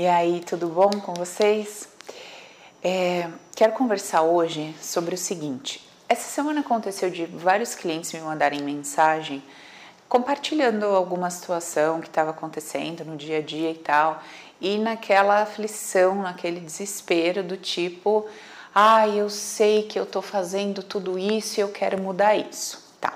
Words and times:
E 0.00 0.06
aí, 0.06 0.40
tudo 0.40 0.66
bom 0.66 0.88
com 0.88 1.12
vocês? 1.12 1.86
É, 2.82 3.28
quero 3.54 3.74
conversar 3.74 4.22
hoje 4.22 4.74
sobre 4.80 5.14
o 5.14 5.18
seguinte: 5.18 5.86
essa 6.08 6.26
semana 6.26 6.60
aconteceu 6.60 7.10
de 7.10 7.26
vários 7.26 7.74
clientes 7.74 8.10
me 8.14 8.20
mandarem 8.20 8.62
mensagem 8.62 9.42
compartilhando 10.08 10.86
alguma 10.86 11.28
situação 11.28 12.00
que 12.00 12.06
estava 12.06 12.30
acontecendo 12.30 13.04
no 13.04 13.14
dia 13.14 13.40
a 13.40 13.42
dia 13.42 13.72
e 13.72 13.74
tal, 13.74 14.22
e 14.58 14.78
naquela 14.78 15.42
aflição, 15.42 16.22
naquele 16.22 16.60
desespero 16.60 17.42
do 17.42 17.58
tipo, 17.58 18.26
ah, 18.74 19.06
eu 19.06 19.28
sei 19.28 19.82
que 19.82 19.98
eu 19.98 20.04
estou 20.04 20.22
fazendo 20.22 20.82
tudo 20.82 21.18
isso 21.18 21.60
e 21.60 21.62
eu 21.62 21.68
quero 21.68 22.00
mudar 22.00 22.34
isso. 22.34 22.82
Tá. 22.98 23.12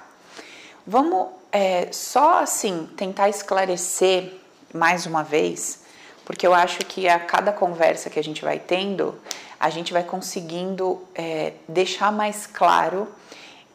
Vamos 0.86 1.28
é, 1.50 1.90
só 1.92 2.40
assim 2.40 2.86
tentar 2.94 3.30
esclarecer 3.30 4.34
mais 4.74 5.06
uma 5.06 5.22
vez, 5.22 5.82
porque 6.24 6.46
eu 6.46 6.54
acho 6.54 6.78
que 6.80 7.08
a 7.08 7.18
cada 7.18 7.52
conversa 7.52 8.08
que 8.08 8.18
a 8.18 8.24
gente 8.24 8.42
vai 8.42 8.58
tendo, 8.58 9.14
a 9.58 9.70
gente 9.70 9.92
vai 9.92 10.02
conseguindo 10.02 11.02
é, 11.14 11.54
deixar 11.68 12.10
mais 12.10 12.46
claro 12.46 13.08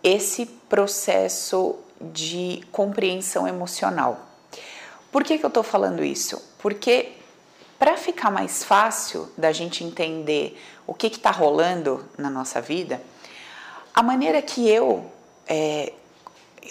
esse 0.04 0.46
processo 0.46 1.76
de 2.02 2.64
compreensão 2.72 3.48
emocional. 3.48 4.20
Por 5.12 5.24
que, 5.24 5.38
que 5.38 5.46
eu 5.46 5.50
estou 5.50 5.64
falando 5.64 6.04
isso? 6.04 6.42
Porque 6.60 7.14
para 7.78 7.98
ficar 7.98 8.30
mais 8.32 8.64
fácil 8.64 9.30
da 9.38 9.52
gente 9.52 9.84
entender 9.84 10.60
o 10.86 10.94
que 10.94 11.08
está 11.08 11.32
rolando 11.32 12.06
na 12.18 12.30
nossa 12.30 12.62
vida, 12.62 13.02
a 13.94 14.04
maneira 14.04 14.42
que 14.42 14.68
eu 14.70 15.12
é, 15.48 15.94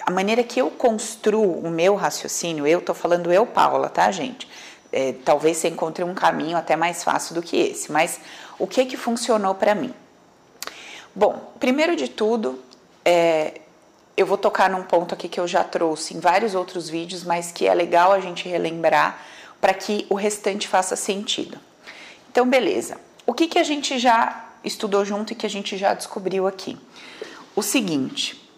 a 0.07 0.11
maneira 0.11 0.45
que 0.45 0.61
eu 0.61 0.71
construo 0.71 1.59
o 1.59 1.71
meu 1.71 1.95
raciocínio, 1.95 2.67
eu 2.67 2.79
estou 2.79 2.95
falando 2.95 3.33
eu, 3.33 3.47
Paula, 3.47 3.89
tá, 3.89 4.11
gente? 4.11 4.49
É, 4.91 5.13
talvez 5.25 5.59
você 5.59 5.69
encontre 5.69 6.03
um 6.03 6.15
caminho 6.15 6.57
até 6.57 6.75
mais 6.77 7.05
fácil 7.05 7.35
do 7.35 7.43
que 7.43 7.57
esse, 7.57 7.93
mas 7.93 8.21
o 8.59 8.67
que 8.67 8.85
que 8.87 8.97
funcionou 8.97 9.55
para 9.55 9.75
mim? 9.75 9.95
Bom, 11.15 11.53
primeiro 11.59 11.95
de 11.95 12.09
tudo, 12.09 12.63
é, 13.05 13.61
eu 14.17 14.27
vou 14.27 14.39
tocar 14.39 14.71
num 14.71 14.83
ponto 14.83 15.15
aqui 15.15 15.29
que 15.29 15.39
eu 15.39 15.47
já 15.47 15.63
trouxe 15.63 16.15
em 16.15 16.21
vários 16.21 16.55
outros 16.55 16.89
vídeos, 16.89 17.23
mas 17.23 17.53
que 17.53 17.67
é 17.67 17.75
legal 17.75 18.13
a 18.13 18.21
gente 18.21 18.49
relembrar 18.49 19.21
para 19.61 19.75
que 19.75 20.07
o 20.09 20.15
restante 20.15 20.67
faça 20.67 20.97
sentido. 20.97 21.59
Então, 22.31 22.49
beleza. 22.49 22.99
O 23.27 23.35
que, 23.35 23.47
que 23.47 23.59
a 23.59 23.63
gente 23.63 23.99
já 23.99 24.49
estudou 24.65 25.05
junto 25.05 25.33
e 25.33 25.37
que 25.37 25.47
a 25.47 25.51
gente 25.51 25.77
já 25.77 25.95
descobriu 25.95 26.47
aqui? 26.47 26.77
O 27.55 27.63
seguinte: 27.63 28.49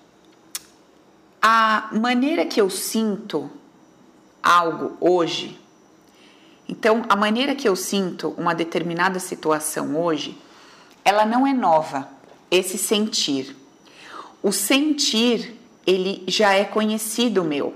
a 1.41 1.89
maneira 1.93 2.45
que 2.45 2.61
eu 2.61 2.69
sinto 2.69 3.51
algo 4.43 4.97
hoje, 5.01 5.59
então 6.71 7.05
a 7.09 7.17
maneira 7.17 7.57
que 7.57 7.69
eu 7.69 7.75
sinto 7.75 8.33
uma 8.39 8.55
determinada 8.55 9.19
situação 9.19 10.01
hoje, 10.01 10.39
ela 11.05 11.27
não 11.27 11.45
é 11.45 11.53
nova, 11.53 12.09
esse 12.49 12.79
sentir. 12.79 13.57
O 14.41 14.53
sentir, 14.53 15.59
ele 15.85 16.23
já 16.29 16.55
é 16.55 16.65
conhecido 16.65 17.43
meu. 17.43 17.75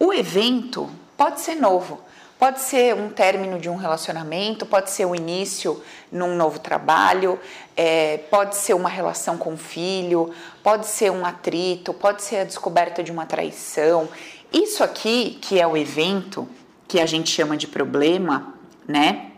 O 0.00 0.10
evento 0.10 0.88
pode 1.18 1.42
ser 1.42 1.56
novo, 1.56 2.00
pode 2.38 2.62
ser 2.62 2.94
um 2.94 3.10
término 3.10 3.58
de 3.58 3.68
um 3.68 3.76
relacionamento, 3.76 4.64
pode 4.64 4.90
ser 4.90 5.04
o 5.04 5.14
início 5.14 5.82
num 6.10 6.34
novo 6.34 6.60
trabalho, 6.60 7.38
é, 7.76 8.16
pode 8.30 8.56
ser 8.56 8.72
uma 8.72 8.88
relação 8.88 9.36
com 9.36 9.52
o 9.52 9.58
filho, 9.58 10.32
pode 10.62 10.86
ser 10.86 11.12
um 11.12 11.26
atrito, 11.26 11.92
pode 11.92 12.22
ser 12.22 12.38
a 12.38 12.44
descoberta 12.44 13.02
de 13.02 13.12
uma 13.12 13.26
traição. 13.26 14.08
Isso 14.50 14.82
aqui, 14.82 15.38
que 15.42 15.60
é 15.60 15.66
o 15.66 15.76
evento, 15.76 16.48
que 16.92 17.00
a 17.00 17.06
gente 17.06 17.30
chama 17.30 17.56
de 17.56 17.66
problema, 17.66 18.54
né? 18.86 19.30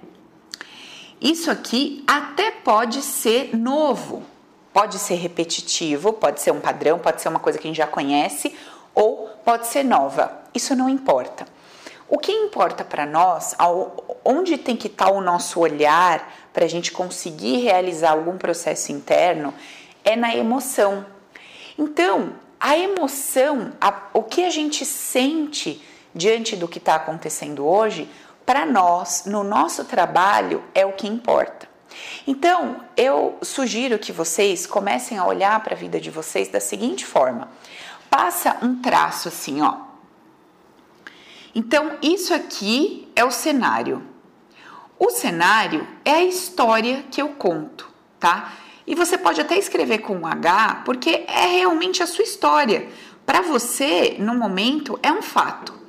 Isso 1.20 1.52
aqui 1.52 2.02
até 2.04 2.50
pode 2.50 3.00
ser 3.00 3.56
novo, 3.56 4.24
Pode 4.72 4.98
ser 4.98 5.14
repetitivo, 5.14 6.12
pode 6.12 6.40
ser 6.40 6.50
um 6.50 6.58
padrão, 6.58 6.98
pode 6.98 7.22
ser 7.22 7.28
uma 7.28 7.38
coisa 7.38 7.60
que 7.60 7.64
a 7.64 7.70
gente 7.70 7.76
já 7.76 7.86
conhece, 7.86 8.52
ou 8.92 9.28
pode 9.44 9.68
ser 9.68 9.84
nova. 9.84 10.42
Isso 10.52 10.74
não 10.74 10.88
importa. 10.88 11.46
O 12.08 12.18
que 12.18 12.32
importa 12.32 12.84
para 12.84 13.06
nós, 13.06 13.54
onde 14.24 14.58
tem 14.58 14.76
que 14.76 14.88
estar 14.88 15.06
tá 15.06 15.12
o 15.12 15.20
nosso 15.20 15.60
olhar 15.60 16.28
para 16.52 16.64
a 16.64 16.68
gente 16.68 16.90
conseguir 16.90 17.58
realizar 17.58 18.10
algum 18.10 18.36
processo 18.36 18.90
interno, 18.90 19.54
é 20.02 20.16
na 20.16 20.34
emoção. 20.34 21.06
Então, 21.78 22.32
a 22.58 22.76
emoção, 22.76 23.74
a, 23.80 24.08
o 24.12 24.24
que 24.24 24.44
a 24.44 24.50
gente 24.50 24.84
sente 24.84 25.80
diante 26.14 26.56
do 26.56 26.68
que 26.68 26.78
está 26.78 26.94
acontecendo 26.94 27.66
hoje, 27.66 28.08
para 28.46 28.64
nós, 28.66 29.24
no 29.26 29.42
nosso 29.42 29.84
trabalho, 29.84 30.62
é 30.74 30.84
o 30.84 30.92
que 30.92 31.06
importa. 31.06 31.68
Então, 32.26 32.80
eu 32.96 33.38
sugiro 33.42 33.98
que 33.98 34.12
vocês 34.12 34.66
comecem 34.66 35.18
a 35.18 35.26
olhar 35.26 35.62
para 35.62 35.74
a 35.74 35.78
vida 35.78 36.00
de 36.00 36.10
vocês 36.10 36.48
da 36.48 36.60
seguinte 36.60 37.04
forma: 37.04 37.48
passa 38.10 38.58
um 38.62 38.80
traço 38.80 39.28
assim, 39.28 39.62
ó. 39.62 39.76
Então, 41.54 41.98
isso 42.02 42.34
aqui 42.34 43.08
é 43.14 43.24
o 43.24 43.30
cenário. 43.30 44.02
O 44.98 45.10
cenário 45.10 45.86
é 46.04 46.12
a 46.12 46.24
história 46.24 47.04
que 47.10 47.20
eu 47.22 47.30
conto, 47.30 47.88
tá? 48.18 48.52
E 48.86 48.94
você 48.94 49.16
pode 49.16 49.40
até 49.40 49.56
escrever 49.56 49.98
com 49.98 50.16
um 50.16 50.26
H, 50.26 50.82
porque 50.84 51.24
é 51.26 51.46
realmente 51.46 52.02
a 52.02 52.06
sua 52.06 52.24
história. 52.24 52.88
Para 53.24 53.40
você, 53.40 54.16
no 54.18 54.34
momento, 54.34 54.98
é 55.02 55.10
um 55.10 55.22
fato. 55.22 55.83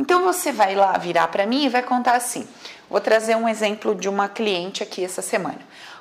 Então 0.00 0.22
você 0.22 0.50
vai 0.50 0.74
lá 0.74 0.96
virar 0.96 1.28
para 1.28 1.44
mim 1.44 1.66
e 1.66 1.68
vai 1.68 1.82
contar 1.82 2.14
assim: 2.14 2.48
Vou 2.88 3.02
trazer 3.02 3.36
um 3.36 3.46
exemplo 3.46 3.94
de 3.94 4.08
uma 4.08 4.30
cliente 4.30 4.82
aqui 4.82 5.04
essa 5.04 5.20
semana. 5.20 5.60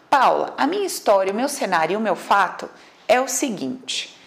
Paula, 0.09 0.53
a 0.57 0.65
minha 0.65 0.85
história, 0.85 1.33
o 1.33 1.35
meu 1.35 1.49
cenário, 1.49 1.99
o 1.99 2.01
meu 2.01 2.15
fato 2.15 2.69
é 3.09 3.19
o 3.19 3.27
seguinte: 3.27 4.17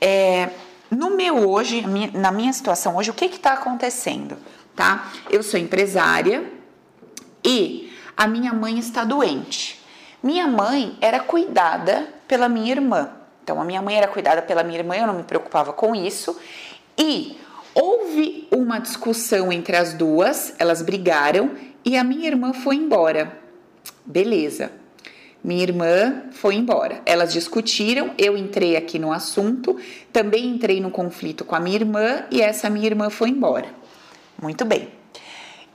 é, 0.00 0.50
no 0.90 1.10
meu 1.16 1.48
hoje, 1.48 1.84
na 2.12 2.32
minha 2.32 2.52
situação 2.52 2.96
hoje, 2.96 3.10
o 3.10 3.14
que 3.14 3.26
está 3.26 3.52
acontecendo? 3.52 4.36
Tá? 4.74 5.12
Eu 5.30 5.44
sou 5.44 5.60
empresária 5.60 6.50
e 7.44 7.96
a 8.16 8.26
minha 8.26 8.52
mãe 8.52 8.80
está 8.80 9.04
doente. 9.04 9.80
Minha 10.20 10.48
mãe 10.48 10.98
era 11.00 11.20
cuidada 11.20 12.12
pela 12.26 12.48
minha 12.48 12.72
irmã. 12.72 13.12
Então, 13.44 13.60
a 13.60 13.64
minha 13.64 13.80
mãe 13.80 13.96
era 13.96 14.08
cuidada 14.08 14.42
pela 14.42 14.64
minha 14.64 14.80
irmã, 14.80 14.96
eu 14.96 15.06
não 15.06 15.14
me 15.14 15.22
preocupava 15.22 15.72
com 15.72 15.94
isso. 15.94 16.36
E 16.98 17.40
houve 17.74 18.48
uma 18.50 18.78
discussão 18.78 19.52
entre 19.52 19.76
as 19.76 19.94
duas, 19.94 20.54
elas 20.58 20.82
brigaram 20.82 21.50
e 21.84 21.96
a 21.96 22.04
minha 22.04 22.26
irmã 22.26 22.52
foi 22.52 22.76
embora. 22.76 23.38
Beleza. 24.04 24.72
Minha 25.42 25.62
irmã 25.62 26.22
foi 26.32 26.54
embora. 26.54 27.00
Elas 27.06 27.32
discutiram, 27.32 28.10
eu 28.18 28.36
entrei 28.36 28.76
aqui 28.76 28.98
no 28.98 29.10
assunto, 29.10 29.78
também 30.12 30.46
entrei 30.46 30.80
no 30.80 30.90
conflito 30.90 31.44
com 31.44 31.56
a 31.56 31.60
minha 31.60 31.76
irmã 31.76 32.24
e 32.30 32.42
essa 32.42 32.68
minha 32.68 32.86
irmã 32.86 33.08
foi 33.08 33.30
embora. 33.30 33.68
Muito 34.40 34.64
bem. 34.66 34.88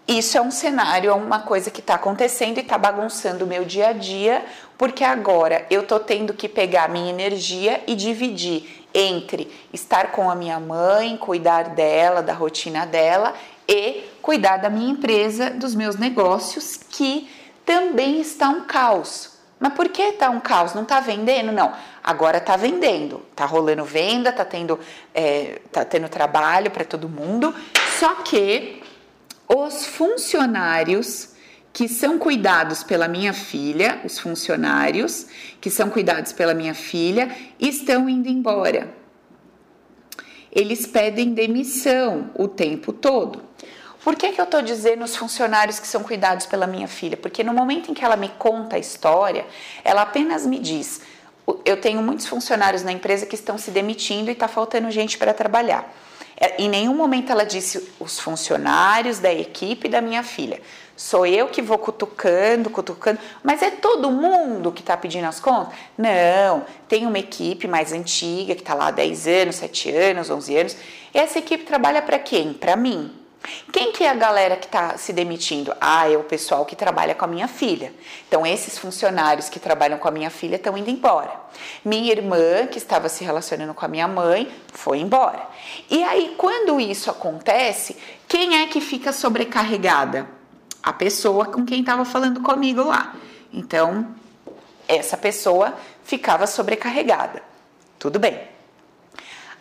Isso 0.07 0.37
é 0.37 0.41
um 0.41 0.51
cenário, 0.51 1.09
é 1.09 1.13
uma 1.13 1.39
coisa 1.39 1.71
que 1.71 1.79
está 1.79 1.95
acontecendo 1.95 2.59
e 2.59 2.61
está 2.61 2.77
bagunçando 2.77 3.43
o 3.43 3.47
meu 3.47 3.65
dia 3.65 3.87
a 3.87 3.93
dia, 3.93 4.45
porque 4.77 5.03
agora 5.03 5.65
eu 5.71 5.81
estou 5.81 5.99
tendo 5.99 6.31
que 6.31 6.47
pegar 6.47 6.87
minha 6.87 7.09
energia 7.09 7.81
e 7.87 7.95
dividir 7.95 8.84
entre 8.95 9.51
estar 9.73 10.13
com 10.13 10.29
a 10.29 10.35
minha 10.35 10.57
mãe, 10.57 11.17
cuidar 11.17 11.69
dela, 11.69 12.23
da 12.23 12.33
rotina 12.33 12.85
dela 12.85 13.33
e 13.67 14.05
cuidar 14.21 14.57
da 14.57 14.69
minha 14.69 14.89
empresa, 14.89 15.49
dos 15.49 15.75
meus 15.75 15.97
negócios, 15.97 16.77
que 16.77 17.29
também 17.65 18.21
está 18.21 18.47
um 18.49 18.61
caos. 18.61 19.33
Mas 19.59 19.73
por 19.73 19.89
que 19.89 20.01
está 20.01 20.29
um 20.29 20.39
caos? 20.39 20.73
Não 20.73 20.83
está 20.83 20.99
vendendo? 20.99 21.51
Não. 21.51 21.73
Agora 22.03 22.37
está 22.37 22.55
vendendo. 22.55 23.21
Está 23.31 23.45
rolando 23.45 23.83
venda, 23.83 24.29
está 24.29 24.45
tendo, 24.45 24.79
é, 25.13 25.59
tá 25.71 25.83
tendo 25.83 26.07
trabalho 26.07 26.71
para 26.71 26.85
todo 26.85 27.09
mundo. 27.09 27.53
Só 27.99 28.15
que 28.15 28.81
os 29.47 29.85
funcionários 29.85 31.34
que 31.75 31.89
são 31.89 32.17
cuidados 32.17 32.83
pela 32.83 33.05
minha 33.05 33.33
filha, 33.33 33.99
os 34.05 34.17
funcionários 34.17 35.27
que 35.59 35.69
são 35.69 35.89
cuidados 35.89 36.31
pela 36.31 36.53
minha 36.53 36.73
filha, 36.73 37.29
estão 37.59 38.07
indo 38.07 38.29
embora. 38.29 38.95
Eles 40.49 40.87
pedem 40.87 41.33
demissão 41.33 42.31
o 42.33 42.47
tempo 42.47 42.93
todo. 42.93 43.43
Por 44.01 44.15
que, 44.15 44.31
que 44.31 44.39
eu 44.39 44.45
estou 44.45 44.61
dizendo 44.61 45.03
os 45.03 45.17
funcionários 45.17 45.77
que 45.77 45.85
são 45.85 46.01
cuidados 46.01 46.45
pela 46.45 46.65
minha 46.65 46.87
filha? 46.87 47.17
Porque 47.17 47.43
no 47.43 47.53
momento 47.53 47.91
em 47.91 47.93
que 47.93 48.05
ela 48.05 48.15
me 48.15 48.29
conta 48.29 48.77
a 48.77 48.79
história, 48.79 49.45
ela 49.83 50.03
apenas 50.03 50.45
me 50.45 50.59
diz: 50.59 51.01
eu 51.65 51.75
tenho 51.75 52.01
muitos 52.01 52.25
funcionários 52.25 52.83
na 52.83 52.93
empresa 52.93 53.25
que 53.25 53.35
estão 53.35 53.57
se 53.57 53.69
demitindo 53.69 54.29
e 54.29 54.31
está 54.31 54.47
faltando 54.47 54.89
gente 54.91 55.17
para 55.17 55.33
trabalhar. 55.33 55.93
É, 56.37 56.61
em 56.61 56.69
nenhum 56.69 56.95
momento 56.95 57.31
ela 57.31 57.45
disse 57.45 57.89
os 57.99 58.17
funcionários 58.19 59.19
da 59.19 59.33
equipe 59.33 59.89
da 59.89 59.99
minha 59.99 60.23
filha. 60.23 60.61
Sou 60.95 61.25
eu 61.25 61.47
que 61.47 61.61
vou 61.61 61.77
cutucando, 61.77 62.69
cutucando, 62.69 63.19
mas 63.43 63.61
é 63.61 63.69
todo 63.69 64.09
mundo 64.09 64.71
que 64.71 64.79
está 64.79 64.95
pedindo 64.95 65.25
as 65.25 65.41
contas? 65.41 65.73
Não, 65.97 66.65
tem 66.87 67.05
uma 67.05 67.19
equipe 67.19 67.67
mais 67.67 67.91
antiga 67.91 68.55
que 68.55 68.61
está 68.61 68.73
lá 68.73 68.87
há 68.87 68.91
10 68.91 69.27
anos, 69.27 69.55
7 69.57 69.91
anos, 69.91 70.29
11 70.29 70.57
anos. 70.57 70.77
Essa 71.13 71.39
equipe 71.39 71.65
trabalha 71.65 72.01
para 72.01 72.17
quem? 72.17 72.53
Para 72.53 72.77
mim. 72.77 73.11
Quem 73.71 73.91
que 73.91 74.03
é 74.03 74.09
a 74.09 74.13
galera 74.13 74.55
que 74.55 74.65
está 74.65 74.97
se 74.97 75.13
demitindo? 75.13 75.75
Ah, 75.79 76.09
é 76.09 76.17
o 76.17 76.23
pessoal 76.23 76.65
que 76.65 76.75
trabalha 76.75 77.13
com 77.13 77.25
a 77.25 77.27
minha 77.27 77.47
filha. 77.47 77.93
Então, 78.27 78.45
esses 78.45 78.77
funcionários 78.77 79.49
que 79.49 79.59
trabalham 79.59 79.97
com 79.97 80.07
a 80.07 80.11
minha 80.11 80.29
filha 80.29 80.55
estão 80.55 80.77
indo 80.77 80.89
embora. 80.89 81.31
Minha 81.83 82.11
irmã, 82.11 82.67
que 82.67 82.77
estava 82.77 83.09
se 83.09 83.23
relacionando 83.23 83.73
com 83.73 83.85
a 83.85 83.87
minha 83.87 84.07
mãe, 84.07 84.51
foi 84.73 84.99
embora. 84.99 85.47
E 85.89 86.03
aí, 86.03 86.33
quando 86.37 86.79
isso 86.79 87.11
acontece, 87.11 87.97
quem 88.27 88.63
é 88.63 88.67
que 88.67 88.81
fica 88.81 89.11
sobrecarregada? 89.11 90.34
A 90.85 90.93
pessoa 90.93 91.45
com 91.45 91.65
quem 91.65 91.79
estava 91.79 92.05
falando 92.05 92.41
comigo 92.41 92.83
lá. 92.83 93.15
Então, 93.51 94.07
essa 94.87 95.17
pessoa 95.17 95.73
ficava 96.03 96.45
sobrecarregada. 96.45 97.41
Tudo 97.97 98.19
bem. 98.19 98.39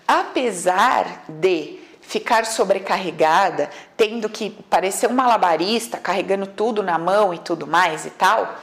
Apesar 0.07 1.25
de 1.27 1.81
ficar 2.03 2.45
sobrecarregada, 2.45 3.71
tendo 3.97 4.29
que 4.29 4.51
parecer 4.69 5.09
um 5.09 5.15
malabarista, 5.15 5.97
carregando 5.97 6.47
tudo 6.47 6.83
na 6.83 6.99
mão 6.99 7.33
e 7.33 7.39
tudo 7.39 7.67
mais 7.67 8.05
e 8.05 8.11
tal, 8.11 8.59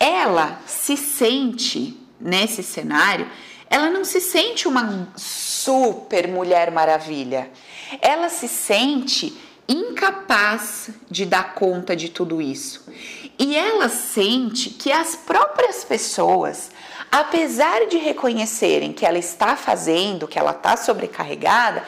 ela 0.00 0.58
se 0.66 0.96
sente 0.96 1.94
nesse 2.18 2.62
cenário, 2.62 3.28
ela 3.68 3.90
não 3.90 4.02
se 4.02 4.18
sente 4.18 4.66
uma 4.66 5.08
super 5.14 6.26
mulher 6.26 6.70
maravilha. 6.70 7.50
Ela 8.00 8.30
se 8.30 8.48
sente 8.48 9.38
incapaz 9.68 10.90
de 11.10 11.26
dar 11.26 11.54
conta 11.54 11.94
de 11.94 12.08
tudo 12.08 12.40
isso. 12.40 12.86
E 13.38 13.54
ela 13.54 13.88
sente 13.88 14.70
que 14.70 14.90
as 14.90 15.14
próprias 15.14 15.84
pessoas, 15.84 16.70
apesar 17.12 17.86
de 17.86 17.98
reconhecerem 17.98 18.92
que 18.92 19.04
ela 19.04 19.18
está 19.18 19.54
fazendo, 19.54 20.26
que 20.26 20.38
ela 20.38 20.52
está 20.52 20.76
sobrecarregada, 20.76 21.84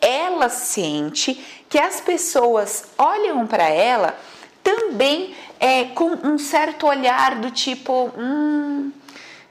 ela 0.00 0.48
sente 0.48 1.42
que 1.68 1.78
as 1.78 2.00
pessoas 2.00 2.84
olham 2.96 3.46
para 3.46 3.68
ela 3.68 4.18
também 4.62 5.34
é, 5.60 5.84
com 5.84 6.10
um 6.26 6.38
certo 6.38 6.86
olhar 6.86 7.40
do 7.40 7.50
tipo, 7.50 8.10
hum, 8.16 8.92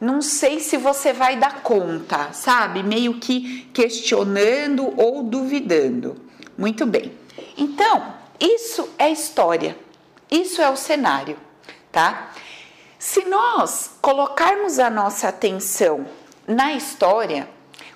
não 0.02 0.22
sei 0.22 0.60
se 0.60 0.76
você 0.76 1.14
vai 1.14 1.38
dar 1.38 1.62
conta, 1.62 2.34
sabe? 2.34 2.82
Meio 2.82 3.16
que 3.16 3.68
questionando 3.74 4.94
ou 4.98 5.24
duvidando. 5.24 6.16
Muito 6.58 6.86
bem. 6.86 7.23
Então, 7.58 8.14
isso 8.40 8.90
é 8.98 9.10
história, 9.10 9.78
isso 10.30 10.62
é 10.62 10.70
o 10.70 10.76
cenário, 10.76 11.38
tá? 11.92 12.32
Se 12.98 13.26
nós 13.26 13.92
colocarmos 14.02 14.80
a 14.80 14.90
nossa 14.90 15.28
atenção 15.28 16.06
na 16.48 16.74
história, 16.74 17.50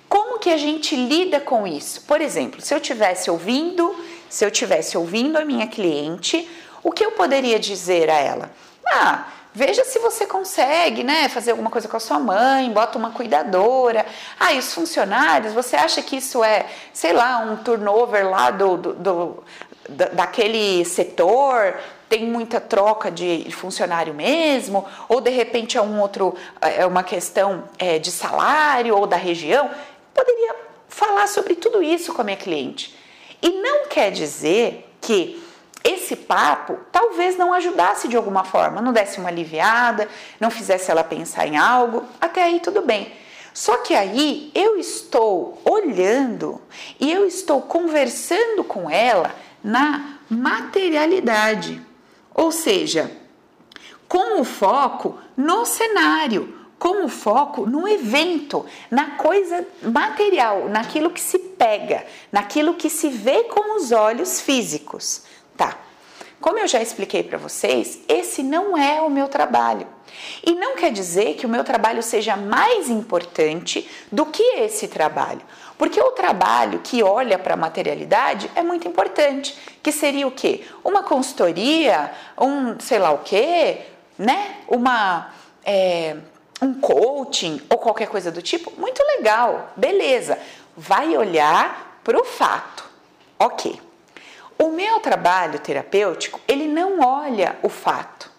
como 0.08 0.38
que 0.38 0.50
a 0.50 0.56
gente 0.56 0.94
lida 0.94 1.40
com 1.40 1.66
isso? 1.66 2.02
Por 2.02 2.20
exemplo, 2.20 2.60
se 2.60 2.74
eu 2.74 2.80
tivesse 2.80 3.30
ouvindo, 3.30 3.94
se 4.28 4.44
eu 4.44 4.50
tivesse 4.50 4.96
ouvindo 4.96 5.36
a 5.36 5.44
minha 5.44 5.66
cliente, 5.66 6.48
o 6.82 6.92
que 6.92 7.04
eu 7.04 7.12
poderia 7.12 7.58
dizer 7.58 8.08
a 8.08 8.18
ela? 8.18 8.50
Ah, 8.86 9.26
veja 9.54 9.84
se 9.84 9.98
você 9.98 10.26
consegue, 10.26 11.02
né, 11.02 11.28
fazer 11.28 11.52
alguma 11.52 11.70
coisa 11.70 11.88
com 11.88 11.96
a 11.96 12.00
sua 12.00 12.18
mãe, 12.18 12.70
bota 12.70 12.98
uma 12.98 13.10
cuidadora. 13.10 14.06
Ah, 14.38 14.52
e 14.52 14.58
os 14.58 14.72
funcionários, 14.72 15.52
você 15.52 15.76
acha 15.76 16.02
que 16.02 16.16
isso 16.16 16.42
é, 16.44 16.66
sei 16.92 17.12
lá, 17.12 17.38
um 17.38 17.56
turnover 17.56 18.28
lá 18.28 18.50
do, 18.50 18.76
do, 18.76 18.92
do 18.94 19.44
daquele 20.12 20.84
setor, 20.84 21.74
tem 22.10 22.26
muita 22.26 22.60
troca 22.60 23.10
de 23.10 23.50
funcionário 23.50 24.12
mesmo, 24.12 24.84
ou 25.08 25.18
de 25.18 25.30
repente 25.30 25.78
é 25.78 25.82
um 25.82 25.98
outro, 25.98 26.34
é 26.60 26.84
uma 26.84 27.02
questão 27.02 27.64
é, 27.78 27.98
de 27.98 28.10
salário 28.10 28.94
ou 28.94 29.06
da 29.06 29.16
região 29.16 29.70
poderia 30.18 30.56
falar 30.88 31.28
sobre 31.28 31.54
tudo 31.54 31.82
isso 31.82 32.12
com 32.12 32.20
a 32.20 32.24
minha 32.24 32.36
cliente. 32.36 32.96
E 33.40 33.50
não 33.50 33.86
quer 33.86 34.10
dizer 34.10 34.92
que 35.00 35.40
esse 35.88 36.16
papo 36.16 36.78
talvez 36.92 37.36
não 37.36 37.52
ajudasse 37.52 38.08
de 38.08 38.16
alguma 38.16 38.44
forma, 38.44 38.82
não 38.82 38.92
desse 38.92 39.18
uma 39.18 39.28
aliviada, 39.28 40.08
não 40.38 40.50
fizesse 40.50 40.90
ela 40.90 41.02
pensar 41.02 41.46
em 41.46 41.56
algo, 41.56 42.04
até 42.20 42.42
aí 42.42 42.60
tudo 42.60 42.82
bem. 42.82 43.12
Só 43.54 43.78
que 43.78 43.94
aí 43.94 44.52
eu 44.54 44.78
estou 44.78 45.60
olhando 45.64 46.60
e 47.00 47.10
eu 47.10 47.26
estou 47.26 47.62
conversando 47.62 48.62
com 48.62 48.88
ela 48.88 49.34
na 49.64 50.18
materialidade, 50.28 51.80
ou 52.34 52.52
seja, 52.52 53.10
com 54.06 54.40
o 54.40 54.44
foco 54.44 55.18
no 55.36 55.64
cenário, 55.64 56.56
com 56.78 57.08
foco 57.08 57.66
no 57.66 57.88
evento, 57.88 58.64
na 58.90 59.12
coisa 59.16 59.66
material, 59.82 60.68
naquilo 60.68 61.10
que 61.10 61.20
se 61.20 61.38
pega, 61.38 62.06
naquilo 62.30 62.74
que 62.74 62.88
se 62.88 63.08
vê 63.08 63.44
com 63.44 63.76
os 63.76 63.90
olhos 63.90 64.40
físicos, 64.40 65.22
tá? 65.58 65.76
Como 66.40 66.58
eu 66.58 66.68
já 66.68 66.80
expliquei 66.80 67.22
para 67.22 67.36
vocês, 67.36 67.98
esse 68.08 68.42
não 68.44 68.78
é 68.78 69.02
o 69.02 69.10
meu 69.10 69.26
trabalho. 69.26 69.86
E 70.46 70.54
não 70.54 70.76
quer 70.76 70.92
dizer 70.92 71.34
que 71.34 71.44
o 71.44 71.48
meu 71.48 71.64
trabalho 71.64 72.02
seja 72.02 72.36
mais 72.36 72.88
importante 72.88 73.88
do 74.10 74.24
que 74.24 74.42
esse 74.60 74.86
trabalho. 74.86 75.42
Porque 75.76 76.00
o 76.00 76.12
trabalho 76.12 76.78
que 76.78 77.02
olha 77.02 77.38
para 77.38 77.54
a 77.54 77.56
materialidade 77.56 78.50
é 78.54 78.62
muito 78.62 78.86
importante, 78.86 79.58
que 79.82 79.90
seria 79.90 80.26
o 80.26 80.30
quê? 80.30 80.64
Uma 80.84 81.02
consultoria, 81.02 82.12
um 82.40 82.78
sei 82.78 82.98
lá 83.00 83.10
o 83.10 83.18
quê, 83.18 83.82
né? 84.16 84.56
Uma 84.68 85.32
é, 85.64 86.16
um 86.62 86.74
coaching 86.74 87.60
ou 87.68 87.78
qualquer 87.78 88.08
coisa 88.08 88.30
do 88.30 88.40
tipo, 88.40 88.72
muito 88.78 89.02
legal, 89.16 89.72
beleza. 89.76 90.38
Vai 90.76 91.16
olhar 91.16 92.00
para 92.04 92.18
o 92.18 92.24
fato. 92.24 92.88
Ok. 93.38 93.87
O 94.58 94.70
meu 94.70 94.98
trabalho 94.98 95.60
terapêutico, 95.60 96.40
ele 96.48 96.66
não 96.66 97.00
olha 97.00 97.56
o 97.62 97.68
fato. 97.68 98.30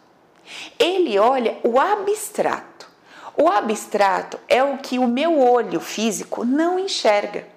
Ele 0.78 1.18
olha 1.18 1.58
o 1.64 1.80
abstrato. 1.80 2.90
O 3.38 3.48
abstrato 3.48 4.38
é 4.50 4.62
o 4.62 4.78
que 4.80 5.00
o 5.00 5.08
meu 5.08 5.40
olho 5.40 5.80
físico 5.80 6.44
não 6.44 6.78
enxerga. 6.78 7.48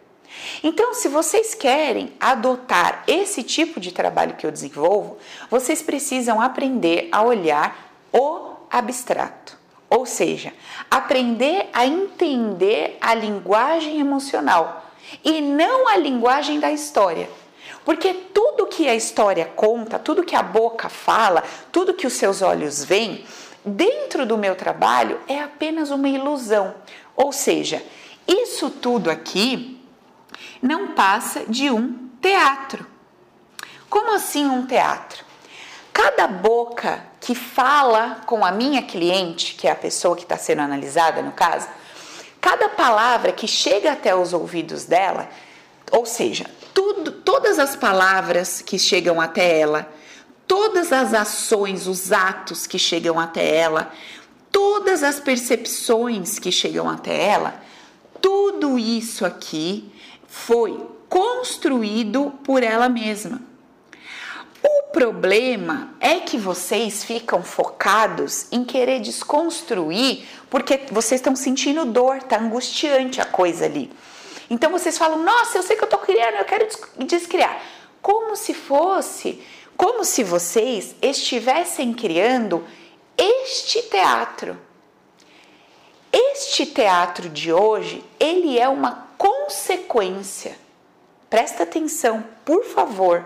Então, 0.63 0.95
se 0.95 1.09
vocês 1.09 1.55
querem 1.55 2.13
adotar 2.21 3.03
esse 3.07 3.43
tipo 3.43 3.81
de 3.81 3.93
trabalho 3.93 4.35
que 4.35 4.47
eu 4.47 4.53
desenvolvo, 4.53 5.19
vocês 5.51 5.83
precisam 5.83 6.41
aprender 6.41 7.09
a 7.11 7.23
olhar 7.23 7.93
o 8.13 8.53
abstrato. 8.71 9.59
Ou 9.91 10.07
seja, 10.07 10.55
aprender 10.91 11.69
a 11.73 11.85
entender 11.85 12.97
a 13.01 13.13
linguagem 13.13 14.01
emocional 14.01 14.87
e 15.23 15.41
não 15.41 15.89
a 15.89 15.97
linguagem 15.97 16.59
da 16.59 16.71
história. 16.71 17.29
Porque 17.85 18.15
tudo 18.15 18.67
que 18.67 18.89
a 18.89 18.95
história 18.95 19.45
conta, 19.45 19.99
tudo 19.99 20.25
que 20.25 20.37
a 20.37 20.43
boca 20.43 20.89
fala, 20.89 21.43
tudo 21.71 21.95
que 21.95 22.07
os 22.07 22.13
seus 22.13 22.43
olhos 22.43 22.85
veem, 22.85 23.25
dentro 23.65 24.25
do 24.25 24.39
meu 24.39 24.55
trabalho 24.55 25.21
é 25.29 25.41
apenas 25.41 25.91
uma 25.91 26.09
ilusão. 26.09 26.75
Ou 27.17 27.33
seja, 27.33 27.83
isso 28.27 28.71
tudo 28.71 29.11
aqui 29.11 29.81
não 30.61 30.89
passa 30.89 31.45
de 31.47 31.71
um 31.71 32.09
teatro. 32.21 32.87
Como 33.91 34.15
assim 34.15 34.47
um 34.47 34.65
teatro? 34.65 35.25
Cada 35.93 36.27
boca 36.27 37.05
que 37.21 37.35
fala 37.35 38.23
com 38.25 38.45
a 38.45 38.51
minha 38.51 38.83
cliente, 38.83 39.55
que 39.55 39.69
é 39.69 39.71
a 39.71 39.77
pessoa 39.77 40.17
que 40.17 40.23
está 40.23 40.37
sendo 40.37 40.63
analisada 40.63 41.21
no 41.21 41.33
caso, 41.33 41.69
cada 42.41 42.69
palavra 42.69 43.33
que 43.33 43.47
chega 43.47 43.93
até 43.93 44.15
os 44.15 44.33
ouvidos 44.33 44.85
dela, 44.85 45.29
ou 45.93 46.07
seja, 46.07 46.47
tudo, 46.73 47.13
todas 47.13 47.59
as 47.59 47.77
palavras 47.77 48.63
que 48.63 48.79
chegam 48.79 49.21
até 49.21 49.61
ela, 49.61 49.93
todas 50.49 50.91
as 50.91 51.13
ações, 51.13 51.87
os 51.87 52.11
atos 52.11 52.67
que 52.67 52.79
chegam 52.79 53.21
até 53.21 53.57
ela, 53.57 53.93
todas 54.51 55.03
as 55.03 55.21
percepções 55.21 56.39
que 56.39 56.51
chegam 56.51 56.89
até 56.89 57.29
ela, 57.29 57.63
tudo 58.23 58.79
isso 58.79 59.27
aqui 59.27 59.93
foi 60.27 60.81
construído 61.11 62.33
por 62.43 62.63
ela 62.63 62.89
mesma. 62.89 63.43
O 64.63 64.93
problema 64.93 65.93
é 66.01 66.21
que 66.21 66.39
vocês 66.39 67.05
ficam 67.05 67.43
focados 67.43 68.47
em 68.51 68.65
querer 68.65 69.01
desconstruir 69.01 70.25
porque 70.49 70.81
vocês 70.91 71.21
estão 71.21 71.37
sentindo 71.37 71.85
dor, 71.85 72.23
tá 72.23 72.39
angustiante 72.39 73.21
a 73.21 73.25
coisa 73.27 73.67
ali. 73.67 73.91
Então 74.53 74.71
vocês 74.71 74.99
falam: 74.99 75.23
"Nossa, 75.23 75.59
eu 75.59 75.63
sei 75.63 75.77
que 75.77 75.83
eu 75.83 75.89
tô 75.89 75.99
criando, 75.99 76.37
eu 76.37 76.45
quero 76.45 76.69
descriar". 76.99 77.61
Como 78.03 78.37
se 78.37 78.53
fosse, 78.53 79.43
como 79.77 80.05
se 80.05 80.23
vocês 80.23 80.95
estivessem 81.01 81.95
criando 81.95 82.65
este 83.17 83.83
teatro. 83.83 84.59
Este 86.13 86.67
teatro 86.67 87.29
de 87.31 87.53
hoje, 87.53 88.05
ele 88.21 88.59
é 88.59 88.69
uma 88.69 89.09
consequência. 89.17 90.59
Presta 91.31 91.63
atenção, 91.63 92.23
por 92.45 92.63
favor 92.65 93.25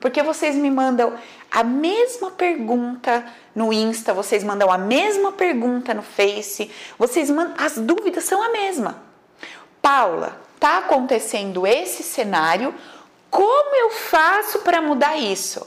porque 0.00 0.22
vocês 0.22 0.54
me 0.54 0.70
mandam 0.70 1.14
a 1.50 1.64
mesma 1.64 2.30
pergunta 2.30 3.24
no 3.54 3.72
Insta, 3.72 4.14
vocês 4.14 4.44
mandam 4.44 4.70
a 4.70 4.78
mesma 4.78 5.32
pergunta 5.32 5.92
no 5.92 6.02
Face, 6.02 6.70
vocês 6.98 7.30
mandam, 7.30 7.54
as 7.58 7.76
dúvidas 7.78 8.24
são 8.24 8.42
a 8.42 8.50
mesma. 8.50 9.02
Paula, 9.82 10.40
tá 10.58 10.78
acontecendo 10.78 11.66
esse 11.66 12.02
cenário, 12.02 12.74
Como 13.30 13.76
eu 13.76 13.90
faço 13.90 14.60
para 14.60 14.80
mudar 14.80 15.16
isso? 15.18 15.66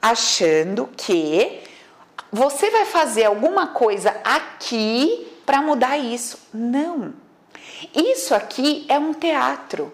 Achando 0.00 0.88
que 0.96 1.62
você 2.32 2.70
vai 2.70 2.86
fazer 2.86 3.24
alguma 3.24 3.68
coisa 3.68 4.16
aqui 4.24 5.30
para 5.44 5.60
mudar 5.60 5.98
isso. 5.98 6.38
Não. 6.52 7.12
Isso 7.94 8.34
aqui 8.34 8.86
é 8.88 8.98
um 8.98 9.12
teatro. 9.12 9.92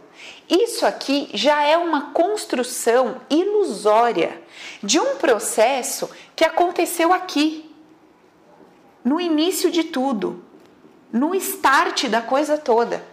Isso 0.49 0.85
aqui 0.87 1.31
já 1.35 1.63
é 1.63 1.77
uma 1.77 2.13
construção 2.13 3.21
ilusória 3.29 4.43
de 4.83 4.99
um 4.99 5.17
processo 5.17 6.11
que 6.35 6.45
aconteceu 6.45 7.13
aqui, 7.13 7.71
no 9.05 9.21
início 9.21 9.71
de 9.71 9.85
tudo, 9.85 10.45
no 11.13 11.35
start 11.35 12.07
da 12.09 12.21
coisa 12.21 12.59
toda. 12.59 13.05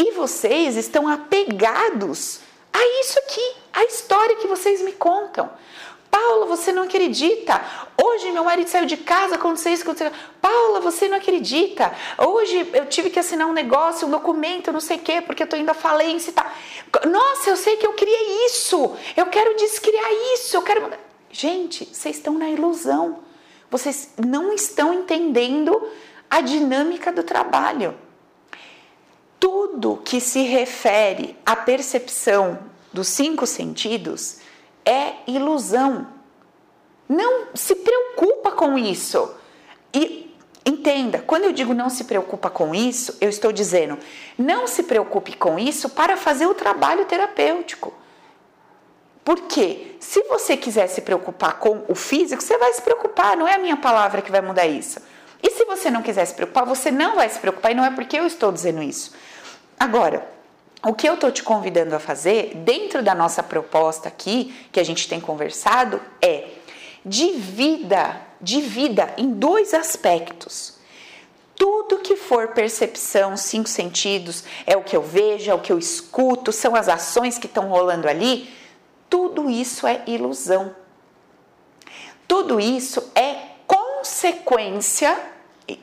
E 0.00 0.12
vocês 0.12 0.76
estão 0.76 1.06
apegados 1.06 2.40
a 2.72 3.00
isso 3.00 3.18
aqui, 3.18 3.52
a 3.70 3.84
história 3.84 4.36
que 4.36 4.46
vocês 4.46 4.80
me 4.80 4.92
contam. 4.92 5.50
Paula, 6.10 6.46
você 6.46 6.72
não 6.72 6.84
acredita. 6.84 7.62
Hoje 8.02 8.32
meu 8.32 8.42
marido 8.42 8.66
saiu 8.66 8.86
de 8.86 8.96
casa, 8.96 9.34
aconteceu 9.34 9.74
isso, 9.74 9.82
aconteceu. 9.82 10.10
Paula, 10.40 10.80
você 10.80 11.06
não 11.06 11.18
acredita. 11.18 11.94
Hoje 12.16 12.66
eu 12.72 12.86
tive 12.86 13.10
que 13.10 13.18
assinar 13.18 13.46
um 13.46 13.52
negócio, 13.52 14.08
um 14.08 14.10
documento, 14.10 14.72
não 14.72 14.80
sei 14.80 14.96
o 14.96 15.00
quê, 15.00 15.20
porque 15.20 15.42
eu 15.42 15.46
tô 15.46 15.54
indo 15.58 15.70
à 15.70 15.74
falência 15.74 16.30
e 16.30 16.32
tal. 16.32 16.50
Nossa, 17.06 17.50
eu 17.50 17.56
sei 17.58 17.76
que 17.76 17.86
eu 17.86 17.92
criei 17.92 18.46
isso. 18.46 18.96
Eu 19.14 19.26
quero 19.26 19.54
descriar 19.56 20.10
isso. 20.32 20.56
Eu 20.56 20.62
quero. 20.62 20.90
Gente, 21.30 21.84
vocês 21.84 22.16
estão 22.16 22.38
na 22.38 22.48
ilusão. 22.48 23.18
Vocês 23.70 24.14
não 24.16 24.50
estão 24.50 24.94
entendendo 24.94 25.86
a 26.30 26.40
dinâmica 26.40 27.12
do 27.12 27.22
trabalho. 27.22 27.94
Tudo 29.40 29.96
que 30.04 30.20
se 30.20 30.42
refere 30.42 31.36
à 31.44 31.56
percepção 31.56 32.58
dos 32.92 33.08
cinco 33.08 33.46
sentidos 33.46 34.38
é 34.84 35.14
ilusão. 35.26 36.06
Não 37.08 37.46
se 37.54 37.74
preocupa 37.74 38.52
com 38.52 38.76
isso. 38.76 39.34
E 39.92 40.36
entenda, 40.64 41.20
quando 41.26 41.44
eu 41.44 41.52
digo 41.52 41.72
não 41.72 41.88
se 41.88 42.04
preocupa 42.04 42.50
com 42.50 42.74
isso, 42.74 43.16
eu 43.20 43.30
estou 43.30 43.50
dizendo 43.50 43.98
não 44.38 44.66
se 44.66 44.82
preocupe 44.82 45.36
com 45.36 45.58
isso 45.58 45.88
para 45.88 46.16
fazer 46.16 46.46
o 46.46 46.54
trabalho 46.54 47.06
terapêutico. 47.06 47.94
Porque 49.24 49.96
se 50.00 50.22
você 50.24 50.56
quiser 50.56 50.86
se 50.88 51.00
preocupar 51.02 51.58
com 51.58 51.84
o 51.88 51.94
físico, 51.94 52.42
você 52.42 52.58
vai 52.58 52.72
se 52.72 52.82
preocupar, 52.82 53.36
não 53.36 53.46
é 53.46 53.54
a 53.54 53.58
minha 53.58 53.76
palavra 53.76 54.22
que 54.22 54.30
vai 54.30 54.40
mudar 54.40 54.66
isso. 54.66 55.00
E 55.42 55.50
se 55.50 55.64
você 55.64 55.90
não 55.90 56.02
quiser 56.02 56.24
se 56.24 56.34
preocupar, 56.34 56.66
você 56.66 56.90
não 56.90 57.16
vai 57.16 57.28
se 57.28 57.38
preocupar 57.38 57.72
e 57.72 57.74
não 57.74 57.84
é 57.84 57.90
porque 57.90 58.18
eu 58.18 58.26
estou 58.26 58.52
dizendo 58.52 58.82
isso. 58.82 59.12
Agora, 59.80 60.28
o 60.86 60.92
que 60.92 61.08
eu 61.08 61.14
estou 61.14 61.30
te 61.30 61.42
convidando 61.42 61.96
a 61.96 61.98
fazer, 61.98 62.52
dentro 62.54 63.02
da 63.02 63.14
nossa 63.14 63.42
proposta 63.42 64.08
aqui, 64.08 64.54
que 64.70 64.78
a 64.78 64.84
gente 64.84 65.08
tem 65.08 65.18
conversado, 65.18 65.98
é 66.20 66.48
divida, 67.02 68.20
divida 68.38 69.14
em 69.16 69.30
dois 69.30 69.72
aspectos. 69.72 70.74
Tudo 71.56 72.00
que 72.00 72.14
for 72.14 72.48
percepção, 72.48 73.38
cinco 73.38 73.70
sentidos, 73.70 74.44
é 74.66 74.76
o 74.76 74.82
que 74.82 74.94
eu 74.94 75.00
vejo, 75.00 75.50
é 75.50 75.54
o 75.54 75.60
que 75.60 75.72
eu 75.72 75.78
escuto, 75.78 76.52
são 76.52 76.76
as 76.76 76.86
ações 76.86 77.38
que 77.38 77.46
estão 77.46 77.70
rolando 77.70 78.06
ali, 78.06 78.54
tudo 79.08 79.48
isso 79.48 79.86
é 79.86 80.02
ilusão. 80.06 80.76
Tudo 82.28 82.60
isso 82.60 83.10
é 83.14 83.34
consequência, 83.66 85.18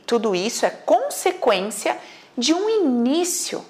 tudo 0.05 0.35
isso 0.35 0.67
é 0.67 0.69
consequência 0.69 1.97
de 2.37 2.53
um 2.53 2.69
início 2.69 3.65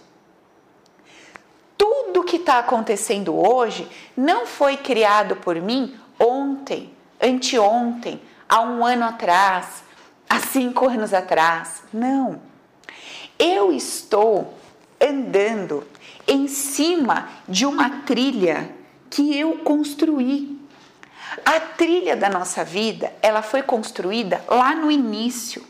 tudo 1.78 2.24
que 2.24 2.38
está 2.38 2.60
acontecendo 2.60 3.36
hoje 3.36 3.88
não 4.16 4.46
foi 4.46 4.78
criado 4.78 5.36
por 5.36 5.56
mim 5.62 5.96
ontem, 6.20 6.92
anteontem, 7.22 8.20
há 8.48 8.62
um 8.62 8.86
ano 8.86 9.06
atrás, 9.06 9.84
há 10.30 10.40
cinco 10.40 10.88
anos 10.88 11.14
atrás. 11.14 11.84
Não. 11.94 12.42
Eu 13.38 13.72
estou 13.72 14.54
andando 15.00 15.86
em 16.28 16.48
cima 16.48 17.30
de 17.48 17.66
uma 17.66 18.02
trilha 18.02 18.70
que 19.10 19.38
eu 19.38 19.60
construí. 19.60 20.58
A 21.46 21.60
trilha 21.60 22.16
da 22.16 22.30
nossa 22.30 22.64
vida, 22.64 23.14
ela 23.22 23.42
foi 23.42 23.62
construída 23.62 24.44
lá 24.48 24.74
no 24.74 24.90
início. 24.90 25.64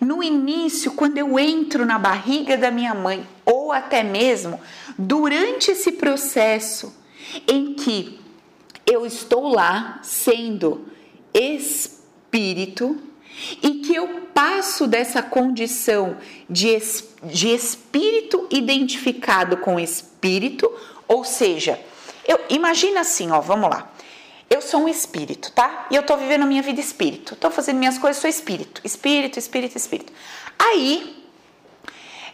No 0.00 0.22
início, 0.22 0.92
quando 0.92 1.18
eu 1.18 1.38
entro 1.38 1.84
na 1.84 1.98
barriga 1.98 2.56
da 2.56 2.70
minha 2.70 2.94
mãe, 2.94 3.26
ou 3.44 3.72
até 3.72 4.02
mesmo 4.02 4.60
durante 4.96 5.70
esse 5.70 5.92
processo 5.92 6.94
em 7.46 7.74
que 7.74 8.20
eu 8.86 9.04
estou 9.04 9.48
lá 9.48 10.00
sendo 10.02 10.86
espírito 11.34 12.96
e 13.62 13.80
que 13.80 13.94
eu 13.94 14.28
passo 14.34 14.86
dessa 14.86 15.22
condição 15.22 16.16
de, 16.48 16.78
de 17.24 17.48
espírito 17.48 18.46
identificado 18.50 19.58
com 19.58 19.78
espírito, 19.78 20.70
ou 21.06 21.24
seja, 21.24 21.78
eu 22.26 22.38
imagina 22.48 23.00
assim, 23.00 23.30
ó, 23.30 23.40
vamos 23.40 23.70
lá. 23.70 23.90
Eu 24.58 24.62
sou 24.62 24.80
um 24.80 24.88
espírito, 24.88 25.52
tá? 25.52 25.86
E 25.88 25.94
eu 25.94 26.02
tô 26.02 26.16
vivendo 26.16 26.42
a 26.42 26.44
minha 26.44 26.62
vida 26.62 26.80
espírito. 26.80 27.36
Tô 27.36 27.48
fazendo 27.48 27.78
minhas 27.78 27.96
coisas, 27.96 28.20
sou 28.20 28.28
espírito. 28.28 28.80
Espírito, 28.82 29.38
espírito, 29.38 29.76
espírito. 29.76 30.12
Aí, 30.58 31.24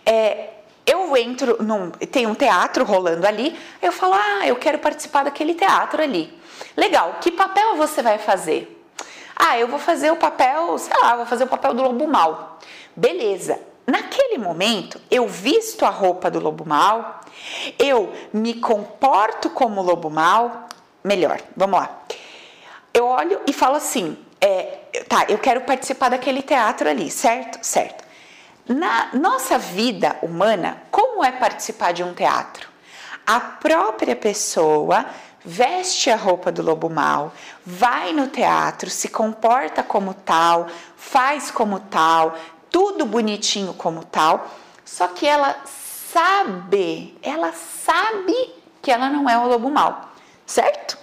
é, 0.07 0.49
eu 0.87 1.15
entro 1.19 1.63
num. 1.63 1.91
Tem 1.91 2.27
um 2.27 2.35
teatro 2.35 2.83
rolando 2.83 3.27
ali. 3.27 3.55
Eu 3.83 3.93
falo, 3.93 4.15
ah, 4.15 4.47
eu 4.47 4.57
quero 4.57 4.79
participar 4.79 5.25
daquele 5.25 5.53
teatro 5.53 6.03
ali. 6.03 6.33
Legal, 6.75 7.19
que 7.21 7.31
papel 7.31 7.77
você 7.77 8.01
vai 8.01 8.17
fazer? 8.17 8.83
Ah, 9.37 9.59
eu 9.59 9.69
vou 9.69 9.79
fazer 9.79 10.11
o 10.11 10.17
papel, 10.17 10.79
sei 10.79 10.99
lá, 10.99 11.17
vou 11.17 11.27
fazer 11.27 11.45
o 11.45 11.49
papel 11.49 11.75
do 11.75 11.83
lobo 11.83 12.09
mal. 12.09 12.59
Beleza. 12.97 13.61
Naquele 13.87 14.39
momento, 14.39 14.99
eu 15.11 15.29
visto 15.29 15.85
a 15.85 15.91
roupa 15.91 16.31
do 16.31 16.41
lobo 16.41 16.65
mal, 16.65 17.21
eu 17.79 18.11
me 18.33 18.55
comporto 18.55 19.51
como 19.51 19.83
lobo 19.83 20.09
mal, 20.09 20.65
melhor, 21.05 21.41
vamos 21.55 21.79
lá. 21.79 22.01
Eu 22.93 23.07
olho 23.07 23.41
e 23.47 23.53
falo 23.53 23.77
assim: 23.77 24.17
é, 24.41 24.79
tá, 25.09 25.27
eu 25.29 25.39
quero 25.39 25.61
participar 25.61 26.09
daquele 26.09 26.43
teatro 26.43 26.89
ali, 26.89 27.11
certo? 27.11 27.65
Certo. 27.65 28.03
Na 28.67 29.11
nossa 29.13 29.59
vida 29.59 30.17
humana, 30.23 30.83
como 30.91 31.23
é 31.23 31.31
participar 31.31 31.93
de 31.93 32.03
um 32.03 32.15
teatro? 32.15 32.69
A 33.27 33.39
própria 33.39 34.17
pessoa 34.17 35.05
veste 35.45 36.11
a 36.11 36.17
roupa 36.17 36.51
do 36.51 36.63
lobo 36.63 36.89
mal, 36.89 37.35
vai 37.67 38.15
no 38.15 38.29
teatro, 38.29 38.89
se 38.89 39.09
comporta 39.09 39.83
como 39.83 40.15
tal, 40.15 40.67
faz 40.97 41.51
como 41.51 41.81
tal, 41.81 42.35
tudo 42.71 43.05
bonitinho 43.05 43.75
como 43.75 44.05
tal, 44.05 44.49
só 44.83 45.09
que 45.09 45.27
ela 45.27 45.55
sabe, 45.67 47.19
ela 47.23 47.53
sabe 47.53 48.35
que 48.81 48.91
ela 48.91 49.11
não 49.11 49.29
é 49.29 49.37
o 49.37 49.47
lobo 49.47 49.71
mal 49.71 50.14
certo? 50.47 50.99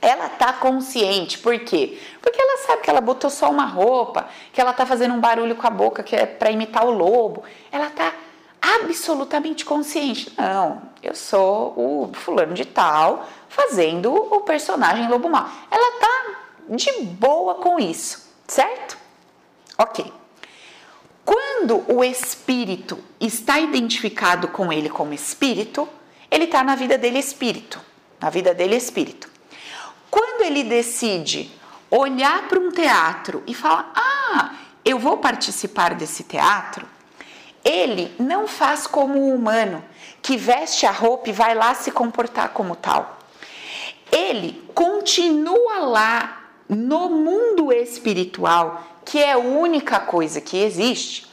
Ela 0.00 0.28
tá 0.28 0.52
consciente, 0.52 1.38
por 1.38 1.58
quê? 1.60 1.98
Porque 2.20 2.40
ela 2.40 2.58
sabe 2.58 2.82
que 2.82 2.90
ela 2.90 3.00
botou 3.00 3.30
só 3.30 3.50
uma 3.50 3.64
roupa, 3.64 4.28
que 4.52 4.60
ela 4.60 4.72
tá 4.72 4.84
fazendo 4.84 5.14
um 5.14 5.20
barulho 5.20 5.56
com 5.56 5.66
a 5.66 5.70
boca 5.70 6.02
que 6.02 6.14
é 6.14 6.26
para 6.26 6.50
imitar 6.50 6.84
o 6.84 6.90
lobo. 6.90 7.44
Ela 7.72 7.90
tá 7.90 8.12
absolutamente 8.60 9.64
consciente. 9.64 10.32
Não, 10.36 10.82
eu 11.02 11.14
sou 11.14 11.72
o 11.76 12.10
fulano 12.12 12.52
de 12.54 12.64
tal 12.64 13.26
fazendo 13.48 14.12
o 14.12 14.40
personagem 14.42 15.08
lobo 15.08 15.28
mal. 15.28 15.48
Ela 15.70 15.98
tá 15.98 16.36
de 16.68 16.92
boa 17.02 17.54
com 17.56 17.78
isso, 17.78 18.30
certo? 18.46 18.98
OK. 19.78 20.12
Quando 21.24 21.84
o 21.88 22.04
espírito 22.04 23.02
está 23.18 23.58
identificado 23.58 24.48
com 24.48 24.72
ele 24.72 24.88
como 24.88 25.12
espírito, 25.12 25.88
ele 26.30 26.44
está 26.44 26.62
na 26.62 26.76
vida 26.76 26.96
dele 26.96 27.18
espírito 27.18 27.80
na 28.20 28.30
vida 28.30 28.54
dele 28.54 28.74
é 28.74 28.78
espírito. 28.78 29.28
Quando 30.10 30.42
ele 30.42 30.64
decide 30.64 31.50
olhar 31.90 32.48
para 32.48 32.58
um 32.58 32.70
teatro 32.70 33.42
e 33.46 33.54
falar: 33.54 33.92
"Ah, 33.94 34.54
eu 34.84 34.98
vou 34.98 35.18
participar 35.18 35.94
desse 35.94 36.24
teatro", 36.24 36.86
ele 37.64 38.14
não 38.18 38.46
faz 38.46 38.86
como 38.86 39.18
o 39.18 39.34
humano 39.34 39.84
que 40.22 40.36
veste 40.36 40.86
a 40.86 40.90
roupa 40.90 41.30
e 41.30 41.32
vai 41.32 41.54
lá 41.54 41.74
se 41.74 41.90
comportar 41.90 42.50
como 42.50 42.76
tal. 42.76 43.18
Ele 44.10 44.62
continua 44.74 45.80
lá 45.80 46.44
no 46.68 47.10
mundo 47.10 47.72
espiritual, 47.72 48.82
que 49.04 49.18
é 49.18 49.32
a 49.32 49.38
única 49.38 50.00
coisa 50.00 50.40
que 50.40 50.56
existe, 50.56 51.26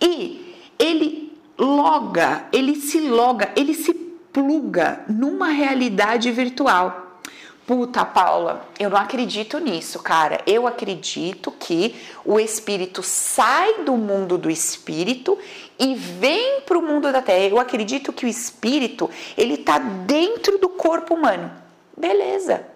e 0.00 0.56
ele 0.78 1.36
loga, 1.58 2.46
ele 2.52 2.76
se 2.76 3.00
loga, 3.00 3.52
ele 3.56 3.74
se 3.74 4.03
pluga 4.34 5.04
numa 5.08 5.48
realidade 5.48 6.30
virtual. 6.32 7.20
Puta, 7.66 8.04
Paula, 8.04 8.68
eu 8.78 8.90
não 8.90 8.98
acredito 8.98 9.58
nisso, 9.58 10.00
cara. 10.00 10.42
Eu 10.46 10.66
acredito 10.66 11.50
que 11.50 11.94
o 12.22 12.38
espírito 12.38 13.02
sai 13.02 13.84
do 13.84 13.96
mundo 13.96 14.36
do 14.36 14.50
espírito 14.50 15.38
e 15.78 15.94
vem 15.94 16.60
para 16.62 16.76
o 16.76 16.82
mundo 16.82 17.10
da 17.10 17.22
terra. 17.22 17.46
Eu 17.46 17.58
acredito 17.58 18.12
que 18.12 18.26
o 18.26 18.28
espírito, 18.28 19.08
ele 19.38 19.56
tá 19.56 19.78
dentro 19.78 20.58
do 20.58 20.68
corpo 20.68 21.14
humano. 21.14 21.50
Beleza. 21.96 22.66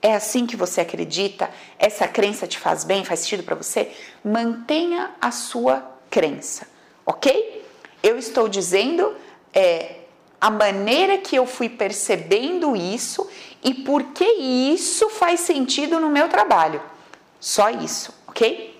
É 0.00 0.14
assim 0.14 0.46
que 0.46 0.56
você 0.56 0.80
acredita? 0.80 1.50
Essa 1.78 2.06
crença 2.06 2.46
te 2.46 2.58
faz 2.58 2.84
bem, 2.84 3.04
faz 3.04 3.20
sentido 3.20 3.42
para 3.42 3.56
você? 3.56 3.90
Mantenha 4.24 5.10
a 5.20 5.32
sua 5.32 5.84
crença, 6.08 6.66
ok? 7.04 7.66
Eu 8.02 8.16
estou 8.16 8.48
dizendo 8.48 9.12
é, 9.52 9.97
a 10.40 10.50
maneira 10.50 11.18
que 11.18 11.36
eu 11.36 11.46
fui 11.46 11.68
percebendo 11.68 12.76
isso 12.76 13.28
e 13.62 13.74
por 13.74 14.02
que 14.04 14.24
isso 14.24 15.08
faz 15.10 15.40
sentido 15.40 15.98
no 15.98 16.08
meu 16.08 16.28
trabalho. 16.28 16.80
Só 17.40 17.70
isso, 17.70 18.14
ok? 18.26 18.76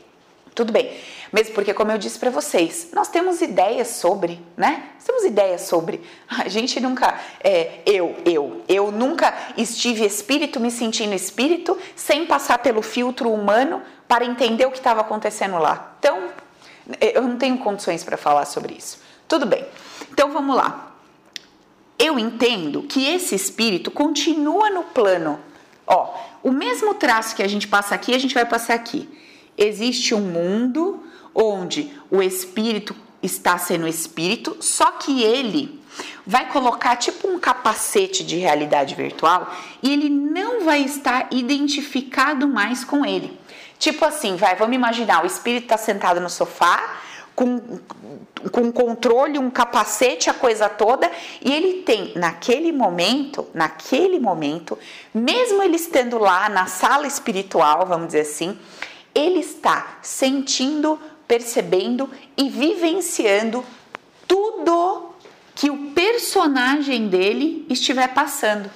Tudo 0.54 0.72
bem. 0.72 0.98
Mesmo 1.32 1.54
porque, 1.54 1.74
como 1.74 1.92
eu 1.92 1.98
disse 1.98 2.18
para 2.18 2.30
vocês, 2.30 2.88
nós 2.92 3.08
temos 3.08 3.42
ideias 3.42 3.88
sobre, 3.88 4.40
né? 4.56 4.90
Nós 4.94 5.04
temos 5.04 5.24
ideias 5.24 5.62
sobre. 5.62 6.00
A 6.26 6.48
gente 6.48 6.80
nunca, 6.80 7.20
é, 7.44 7.80
eu, 7.84 8.16
eu, 8.24 8.62
eu 8.66 8.90
nunca 8.90 9.34
estive 9.56 10.06
espírito, 10.06 10.58
me 10.58 10.70
sentindo 10.70 11.14
espírito, 11.14 11.76
sem 11.94 12.24
passar 12.24 12.58
pelo 12.58 12.80
filtro 12.80 13.30
humano 13.30 13.82
para 14.06 14.24
entender 14.24 14.64
o 14.64 14.70
que 14.70 14.78
estava 14.78 15.02
acontecendo 15.02 15.58
lá. 15.58 15.94
Então, 15.98 16.28
eu 16.98 17.22
não 17.22 17.36
tenho 17.36 17.58
condições 17.58 18.02
para 18.02 18.16
falar 18.16 18.46
sobre 18.46 18.74
isso. 18.74 18.98
Tudo 19.28 19.44
bem. 19.44 19.66
Então, 20.10 20.32
vamos 20.32 20.56
lá 20.56 20.88
eu 21.98 22.18
entendo 22.18 22.82
que 22.82 23.06
esse 23.06 23.34
espírito 23.34 23.90
continua 23.90 24.70
no 24.70 24.84
plano. 24.84 25.40
Ó, 25.86 26.14
o 26.42 26.52
mesmo 26.52 26.94
traço 26.94 27.34
que 27.34 27.42
a 27.42 27.48
gente 27.48 27.66
passa 27.66 27.94
aqui, 27.94 28.14
a 28.14 28.18
gente 28.18 28.34
vai 28.34 28.44
passar 28.46 28.74
aqui. 28.74 29.08
Existe 29.56 30.14
um 30.14 30.20
mundo 30.20 31.02
onde 31.34 31.90
o 32.10 32.22
espírito 32.22 32.94
está 33.22 33.58
sendo 33.58 33.88
espírito, 33.88 34.56
só 34.60 34.92
que 34.92 35.22
ele 35.22 35.78
vai 36.24 36.48
colocar 36.50 36.94
tipo 36.96 37.26
um 37.26 37.38
capacete 37.38 38.24
de 38.24 38.36
realidade 38.36 38.94
virtual 38.94 39.52
e 39.82 39.92
ele 39.92 40.08
não 40.08 40.64
vai 40.64 40.82
estar 40.82 41.26
identificado 41.32 42.46
mais 42.46 42.84
com 42.84 43.04
ele. 43.04 43.38
Tipo 43.78 44.04
assim, 44.04 44.36
vai, 44.36 44.54
vamos 44.54 44.74
imaginar, 44.74 45.22
o 45.22 45.26
espírito 45.26 45.64
está 45.64 45.76
sentado 45.76 46.20
no 46.20 46.28
sofá, 46.28 46.98
com, 47.38 47.78
com 48.50 48.73
controle, 48.73 49.38
um 49.38 49.49
capacete, 49.49 50.28
a 50.28 50.35
coisa 50.35 50.68
toda, 50.68 51.09
e 51.40 51.52
ele 51.52 51.83
tem 51.83 52.12
naquele 52.16 52.73
momento, 52.73 53.47
naquele 53.54 54.18
momento, 54.18 54.76
mesmo 55.14 55.62
ele 55.62 55.76
estando 55.76 56.18
lá 56.18 56.49
na 56.49 56.66
sala 56.66 57.07
espiritual, 57.07 57.87
vamos 57.87 58.09
dizer 58.09 58.23
assim, 58.23 58.59
ele 59.14 59.38
está 59.38 59.99
sentindo, 60.02 60.99
percebendo 61.28 62.11
e 62.37 62.49
vivenciando 62.49 63.64
tudo 64.26 65.12
que 65.54 65.71
o 65.71 65.92
personagem 65.92 67.07
dele 67.07 67.64
estiver 67.71 68.09
passando. 68.09 68.68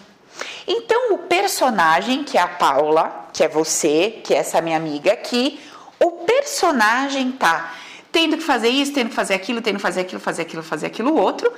Então, 0.68 1.14
o 1.14 1.18
personagem, 1.18 2.22
que 2.22 2.38
é 2.38 2.40
a 2.40 2.46
Paula, 2.46 3.26
que 3.32 3.42
é 3.42 3.48
você, 3.48 4.20
que 4.22 4.32
é 4.32 4.36
essa 4.36 4.60
minha 4.60 4.76
amiga 4.76 5.12
aqui, 5.12 5.58
o 5.98 6.12
personagem 6.12 7.32
tá 7.32 7.81
tendo 8.12 8.36
que 8.36 8.42
fazer 8.42 8.68
isso, 8.68 8.92
tendo 8.92 9.08
que 9.08 9.14
fazer 9.14 9.34
aquilo, 9.34 9.62
tendo 9.62 9.76
que 9.76 9.82
fazer 9.82 10.02
aquilo, 10.02 10.20
fazer 10.20 10.42
aquilo, 10.42 10.62
fazer 10.62 10.86
aquilo 10.86 11.16
outro. 11.16 11.50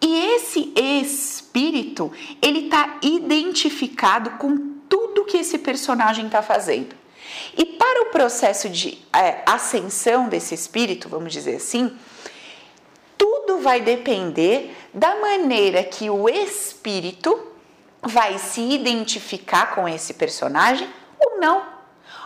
E 0.00 0.34
esse 0.34 0.72
espírito, 0.76 2.12
ele 2.42 2.66
está 2.66 2.98
identificado 3.02 4.32
com 4.32 4.76
tudo 4.88 5.24
que 5.24 5.38
esse 5.38 5.58
personagem 5.58 6.26
está 6.26 6.42
fazendo. 6.42 6.94
E 7.56 7.64
para 7.64 8.02
o 8.02 8.06
processo 8.06 8.68
de 8.68 8.98
é, 9.12 9.42
ascensão 9.46 10.28
desse 10.28 10.54
espírito, 10.54 11.08
vamos 11.08 11.32
dizer 11.32 11.56
assim, 11.56 11.90
tudo 13.16 13.58
vai 13.58 13.80
depender 13.80 14.76
da 14.92 15.16
maneira 15.16 15.82
que 15.82 16.10
o 16.10 16.28
espírito 16.28 17.38
vai 18.02 18.38
se 18.38 18.60
identificar 18.60 19.74
com 19.74 19.88
esse 19.88 20.14
personagem 20.14 20.88
ou 21.18 21.40
não. 21.40 21.62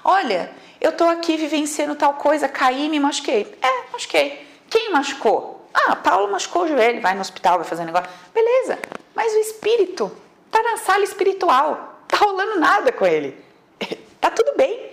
Olha, 0.05 0.53
eu 0.81 0.93
tô 0.93 1.05
aqui 1.05 1.37
vivenciando 1.37 1.95
tal 1.95 2.15
coisa, 2.15 2.49
caí 2.49 2.89
me 2.89 2.99
machuquei. 2.99 3.55
É, 3.61 3.93
machuquei. 3.93 4.47
Quem 4.69 4.91
machucou? 4.91 5.69
Ah, 5.75 5.95
Paulo 5.97 6.31
machucou 6.33 6.63
o 6.63 6.69
joelho, 6.69 7.01
vai 7.01 7.15
no 7.15 7.21
hospital, 7.21 7.59
vai 7.59 7.67
fazer 7.67 7.83
um 7.83 7.87
negócio. 7.87 8.11
Beleza, 8.33 8.79
mas 9.15 9.33
o 9.33 9.39
espírito 9.39 10.11
tá 10.51 10.63
na 10.63 10.77
sala 10.79 11.05
espiritual, 11.05 12.01
tá 12.09 12.17
rolando 12.17 12.59
nada 12.59 12.93
com 12.93 13.07
ele. 13.07 13.37
Tá 14.21 14.31
tudo 14.31 14.53
bem. 14.55 14.91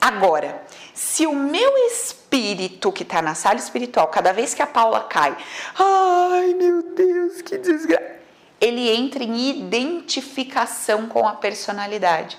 Agora, 0.00 0.64
se 0.92 1.28
o 1.28 1.32
meu 1.32 1.78
espírito 1.86 2.90
que 2.90 3.04
tá 3.04 3.22
na 3.22 3.36
sala 3.36 3.54
espiritual, 3.54 4.08
cada 4.08 4.32
vez 4.32 4.52
que 4.52 4.60
a 4.60 4.66
Paula 4.66 5.00
cai, 5.04 5.36
ai 5.78 6.54
meu 6.54 6.82
Deus, 6.82 7.40
que 7.40 7.56
desgraça, 7.56 8.16
ele 8.60 8.90
entra 8.90 9.22
em 9.22 9.50
identificação 9.50 11.06
com 11.06 11.24
a 11.26 11.34
personalidade. 11.34 12.36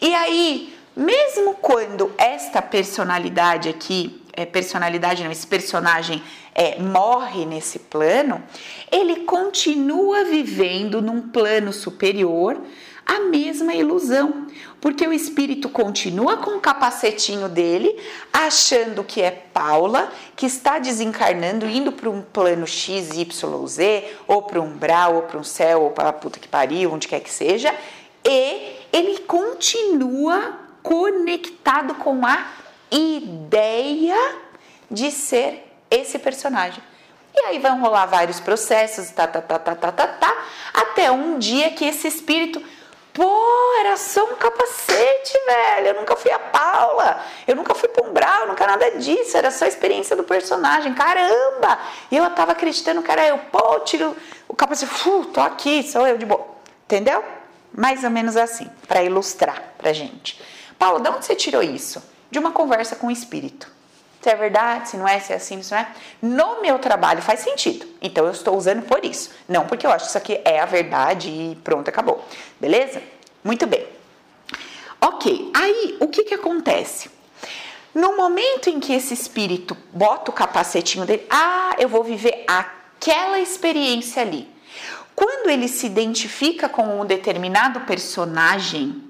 E 0.00 0.14
aí, 0.14 0.73
mesmo 0.96 1.54
quando 1.54 2.12
esta 2.16 2.62
personalidade 2.62 3.68
aqui, 3.68 4.22
é, 4.32 4.44
personalidade 4.44 5.22
não, 5.24 5.30
esse 5.30 5.46
personagem 5.46 6.22
é, 6.54 6.80
morre 6.80 7.44
nesse 7.44 7.78
plano, 7.78 8.42
ele 8.90 9.20
continua 9.24 10.24
vivendo 10.24 11.02
num 11.02 11.28
plano 11.28 11.72
superior 11.72 12.60
a 13.06 13.20
mesma 13.20 13.74
ilusão, 13.74 14.46
porque 14.80 15.06
o 15.06 15.12
espírito 15.12 15.68
continua 15.68 16.38
com 16.38 16.52
o 16.52 16.60
capacetinho 16.60 17.48
dele, 17.48 17.94
achando 18.32 19.04
que 19.04 19.20
é 19.20 19.30
Paula, 19.30 20.10
que 20.34 20.46
está 20.46 20.78
desencarnando, 20.78 21.66
indo 21.66 21.92
para 21.92 22.08
um 22.08 22.22
plano 22.22 22.66
X, 22.66 23.10
Y, 23.10 23.66
Z, 23.66 24.04
ou 24.26 24.42
para 24.42 24.60
um 24.60 24.64
umbral, 24.64 25.16
ou 25.16 25.22
para 25.22 25.38
um 25.38 25.44
céu, 25.44 25.82
ou 25.82 25.90
para 25.90 26.08
a 26.08 26.12
puta 26.12 26.38
que 26.38 26.48
pariu, 26.48 26.92
onde 26.92 27.06
quer 27.06 27.20
que 27.20 27.30
seja, 27.30 27.74
e 28.24 28.76
ele 28.90 29.18
continua 29.20 30.63
conectado 30.84 31.94
com 31.94 32.26
a 32.26 32.44
ideia 32.90 34.36
de 34.90 35.10
ser 35.10 35.66
esse 35.90 36.18
personagem. 36.18 36.82
E 37.34 37.40
aí 37.46 37.58
vão 37.58 37.80
rolar 37.80 38.06
vários 38.06 38.38
processos, 38.38 39.10
tá, 39.10 39.26
tá, 39.26 39.40
tá, 39.40 39.58
tá, 39.58 39.74
tá, 39.74 39.90
tá, 39.90 40.06
tá, 40.06 40.44
até 40.74 41.10
um 41.10 41.38
dia 41.38 41.70
que 41.72 41.86
esse 41.86 42.06
espírito, 42.06 42.62
pô, 43.14 43.74
era 43.80 43.96
só 43.96 44.24
um 44.24 44.36
capacete, 44.36 45.32
velho. 45.46 45.86
Eu 45.88 45.94
nunca 45.94 46.14
fui 46.16 46.30
a 46.30 46.38
Paula, 46.38 47.24
eu 47.48 47.56
nunca 47.56 47.74
fui 47.74 47.88
Pumbral, 47.88 48.46
nunca 48.46 48.66
nada 48.66 48.92
disso, 48.98 49.36
era 49.36 49.50
só 49.50 49.64
a 49.64 49.68
experiência 49.68 50.14
do 50.14 50.22
personagem, 50.22 50.94
caramba! 50.94 51.78
E 52.10 52.16
eu 52.16 52.30
tava 52.30 52.52
acreditando 52.52 53.02
que 53.02 53.10
era 53.10 53.26
eu, 53.26 53.38
pô, 53.38 53.80
tiro 53.80 54.14
o 54.46 54.54
capacete, 54.54 54.92
uh, 55.08 55.24
tô 55.24 55.40
aqui, 55.40 55.82
sou 55.82 56.06
eu 56.06 56.18
de 56.18 56.26
boa, 56.26 56.46
entendeu? 56.84 57.24
Mais 57.72 58.04
ou 58.04 58.10
menos 58.10 58.36
assim, 58.36 58.70
para 58.86 59.02
ilustrar 59.02 59.60
pra 59.78 59.92
gente. 59.92 60.53
Paulo, 60.84 61.00
de 61.00 61.08
onde 61.08 61.24
você 61.24 61.34
tirou 61.34 61.62
isso? 61.62 62.02
De 62.30 62.38
uma 62.38 62.52
conversa 62.52 62.94
com 62.94 63.06
o 63.06 63.10
espírito. 63.10 63.66
Se 64.20 64.28
é 64.28 64.34
verdade, 64.34 64.90
se 64.90 64.98
não 64.98 65.08
é, 65.08 65.18
se 65.18 65.32
é 65.32 65.36
assim, 65.36 65.62
se 65.62 65.72
não 65.72 65.78
é. 65.78 65.88
No 66.20 66.60
meu 66.60 66.78
trabalho 66.78 67.22
faz 67.22 67.40
sentido. 67.40 67.86
Então 68.02 68.26
eu 68.26 68.32
estou 68.32 68.54
usando 68.54 68.82
por 68.82 69.02
isso. 69.02 69.30
Não 69.48 69.66
porque 69.66 69.86
eu 69.86 69.90
acho 69.90 70.04
que 70.04 70.08
isso 70.10 70.18
aqui 70.18 70.42
é 70.44 70.60
a 70.60 70.66
verdade 70.66 71.30
e 71.30 71.58
pronto, 71.64 71.88
acabou. 71.88 72.22
Beleza? 72.60 73.02
Muito 73.42 73.66
bem. 73.66 73.86
Ok, 75.00 75.50
aí 75.54 75.96
o 76.00 76.08
que, 76.08 76.24
que 76.24 76.34
acontece? 76.34 77.10
No 77.94 78.14
momento 78.14 78.68
em 78.68 78.78
que 78.78 78.92
esse 78.92 79.14
espírito 79.14 79.74
bota 79.90 80.30
o 80.30 80.34
capacetinho 80.34 81.06
dele, 81.06 81.26
ah, 81.30 81.74
eu 81.78 81.88
vou 81.88 82.04
viver 82.04 82.44
aquela 82.46 83.40
experiência 83.40 84.20
ali. 84.20 84.46
Quando 85.14 85.48
ele 85.48 85.66
se 85.66 85.86
identifica 85.86 86.68
com 86.68 87.00
um 87.00 87.06
determinado 87.06 87.80
personagem, 87.82 89.03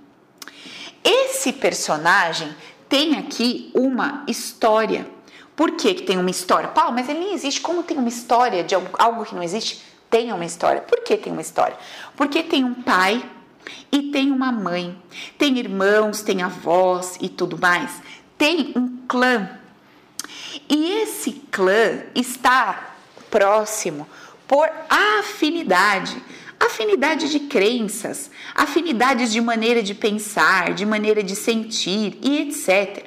esse 1.04 1.52
personagem 1.52 2.54
tem 2.88 3.18
aqui 3.18 3.70
uma 3.74 4.24
história. 4.26 5.06
Por 5.54 5.72
que, 5.72 5.94
que 5.94 6.02
tem 6.02 6.18
uma 6.18 6.30
história? 6.30 6.68
Paulo, 6.68 6.94
mas 6.94 7.08
ele 7.08 7.20
nem 7.20 7.34
existe. 7.34 7.60
Como 7.60 7.82
tem 7.82 7.98
uma 7.98 8.08
história 8.08 8.64
de 8.64 8.74
algo 8.74 9.24
que 9.24 9.34
não 9.34 9.42
existe? 9.42 9.84
Tem 10.08 10.32
uma 10.32 10.44
história. 10.44 10.80
Por 10.80 11.02
que 11.04 11.16
tem 11.16 11.32
uma 11.32 11.42
história? 11.42 11.76
Porque 12.16 12.42
tem 12.42 12.64
um 12.64 12.74
pai 12.74 13.22
e 13.92 14.10
tem 14.10 14.30
uma 14.30 14.50
mãe, 14.50 14.96
tem 15.38 15.58
irmãos, 15.58 16.22
tem 16.22 16.42
avós 16.42 17.16
e 17.20 17.28
tudo 17.28 17.58
mais. 17.58 18.00
Tem 18.36 18.72
um 18.74 18.98
clã. 19.06 19.48
E 20.68 21.02
esse 21.02 21.32
clã 21.50 22.02
está 22.14 22.94
próximo 23.30 24.08
por 24.46 24.70
afinidade 24.88 26.16
afinidade 26.66 27.28
de 27.30 27.40
crenças, 27.40 28.30
afinidades 28.54 29.32
de 29.32 29.40
maneira 29.40 29.82
de 29.82 29.94
pensar, 29.94 30.74
de 30.74 30.84
maneira 30.84 31.22
de 31.22 31.34
sentir 31.36 32.18
e 32.22 32.48
etc. 32.48 33.06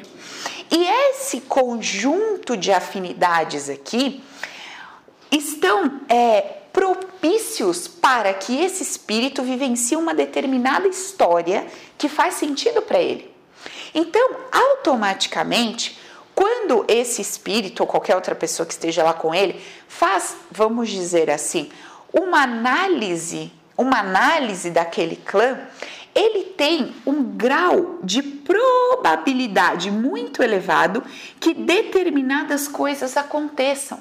E 0.69 0.85
esse 1.11 1.41
conjunto 1.41 2.57
de 2.57 2.71
afinidades 2.71 3.69
aqui 3.69 4.21
estão 5.31 6.01
é, 6.09 6.41
propícios 6.73 7.87
para 7.87 8.33
que 8.33 8.61
esse 8.61 8.83
espírito 8.83 9.41
vivencie 9.41 9.97
uma 9.97 10.13
determinada 10.13 10.87
história 10.87 11.65
que 11.97 12.07
faz 12.07 12.35
sentido 12.35 12.81
para 12.81 12.99
ele. 12.99 13.33
Então, 13.93 14.29
automaticamente, 14.51 15.97
quando 16.35 16.85
esse 16.87 17.19
espírito 17.19 17.79
ou 17.81 17.87
qualquer 17.87 18.15
outra 18.15 18.35
pessoa 18.35 18.67
que 18.67 18.73
esteja 18.73 19.03
lá 19.03 19.13
com 19.13 19.33
ele 19.33 19.59
faz, 19.87 20.35
vamos 20.51 20.89
dizer 20.89 21.31
assim, 21.31 21.71
uma 22.13 22.43
análise, 22.43 23.51
uma 23.77 23.99
análise 23.99 24.69
daquele 24.69 25.15
clã, 25.15 25.59
ele 26.15 26.45
tem 26.45 26.95
um 27.05 27.23
grau 27.23 27.99
de 28.03 28.23
probabilidade 28.23 29.91
muito 29.91 30.41
elevado 30.41 31.03
que 31.39 31.53
determinadas 31.53 32.67
coisas 32.67 33.15
aconteçam. 33.15 33.99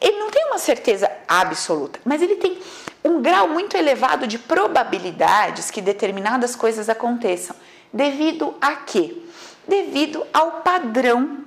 Ele 0.00 0.18
não 0.18 0.30
tem 0.30 0.44
uma 0.46 0.58
certeza 0.58 1.10
absoluta, 1.28 2.00
mas 2.04 2.20
ele 2.20 2.36
tem 2.36 2.58
um 3.04 3.22
grau 3.22 3.48
muito 3.48 3.76
elevado 3.76 4.26
de 4.26 4.38
probabilidades 4.38 5.70
que 5.70 5.80
determinadas 5.80 6.56
coisas 6.56 6.88
aconteçam. 6.88 7.54
Devido 7.92 8.54
a 8.60 8.74
quê? 8.74 9.16
Devido 9.66 10.26
ao 10.32 10.62
padrão. 10.62 11.38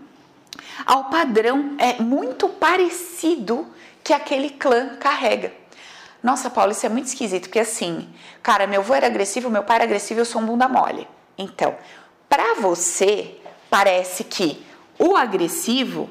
Ao 0.85 1.05
padrão 1.05 1.75
é 1.77 2.01
muito 2.01 2.47
parecido 2.47 3.67
que 4.03 4.13
aquele 4.13 4.49
clã 4.51 4.95
carrega. 4.99 5.53
Nossa, 6.21 6.49
Paulo, 6.49 6.71
isso 6.71 6.85
é 6.85 6.89
muito 6.89 7.05
esquisito, 7.05 7.43
porque 7.43 7.59
assim, 7.59 8.09
cara, 8.43 8.67
meu 8.67 8.81
avô 8.81 8.93
era 8.93 9.07
agressivo, 9.07 9.49
meu 9.49 9.63
pai 9.63 9.77
era 9.77 9.85
agressivo, 9.85 10.19
eu 10.19 10.25
sou 10.25 10.41
um 10.41 10.45
bunda 10.45 10.67
mole. 10.67 11.07
Então, 11.37 11.75
para 12.27 12.55
você, 12.55 13.39
parece 13.69 14.25
que 14.25 14.65
o 14.97 15.15
agressivo 15.15 16.09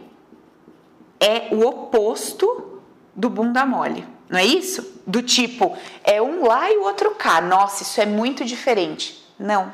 é 1.20 1.48
o 1.52 1.66
oposto 1.66 2.80
do 3.14 3.28
bunda 3.28 3.66
mole, 3.66 4.06
não 4.30 4.38
é 4.38 4.44
isso? 4.44 5.02
Do 5.06 5.22
tipo, 5.22 5.76
é 6.02 6.20
um 6.22 6.46
lá 6.46 6.70
e 6.70 6.76
o 6.78 6.82
outro 6.82 7.14
cá. 7.14 7.40
Nossa, 7.40 7.82
isso 7.82 8.00
é 8.00 8.06
muito 8.06 8.44
diferente. 8.44 9.26
Não. 9.38 9.72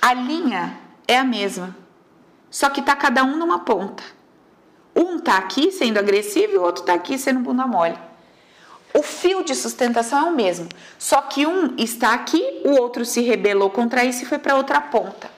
A 0.00 0.14
linha 0.14 0.78
é 1.06 1.18
a 1.18 1.24
mesma, 1.24 1.76
só 2.50 2.68
que 2.70 2.82
tá 2.82 2.96
cada 2.96 3.22
um 3.22 3.36
numa 3.36 3.60
ponta. 3.60 4.02
Um 4.94 5.18
tá 5.18 5.38
aqui 5.38 5.70
sendo 5.70 5.98
agressivo 5.98 6.54
e 6.54 6.58
o 6.58 6.62
outro 6.62 6.84
tá 6.84 6.94
aqui 6.94 7.16
sendo 7.16 7.40
bunda 7.40 7.66
mole. 7.66 7.98
O 8.94 9.02
fio 9.02 9.44
de 9.44 9.54
sustentação 9.54 10.26
é 10.26 10.30
o 10.30 10.34
mesmo, 10.34 10.68
só 10.98 11.22
que 11.22 11.46
um 11.46 11.74
está 11.78 12.12
aqui, 12.12 12.60
o 12.64 12.72
outro 12.72 13.04
se 13.04 13.22
rebelou 13.22 13.70
contra 13.70 14.04
isso 14.04 14.22
e 14.22 14.26
foi 14.26 14.38
para 14.38 14.56
outra 14.56 14.80
ponta. 14.80 15.30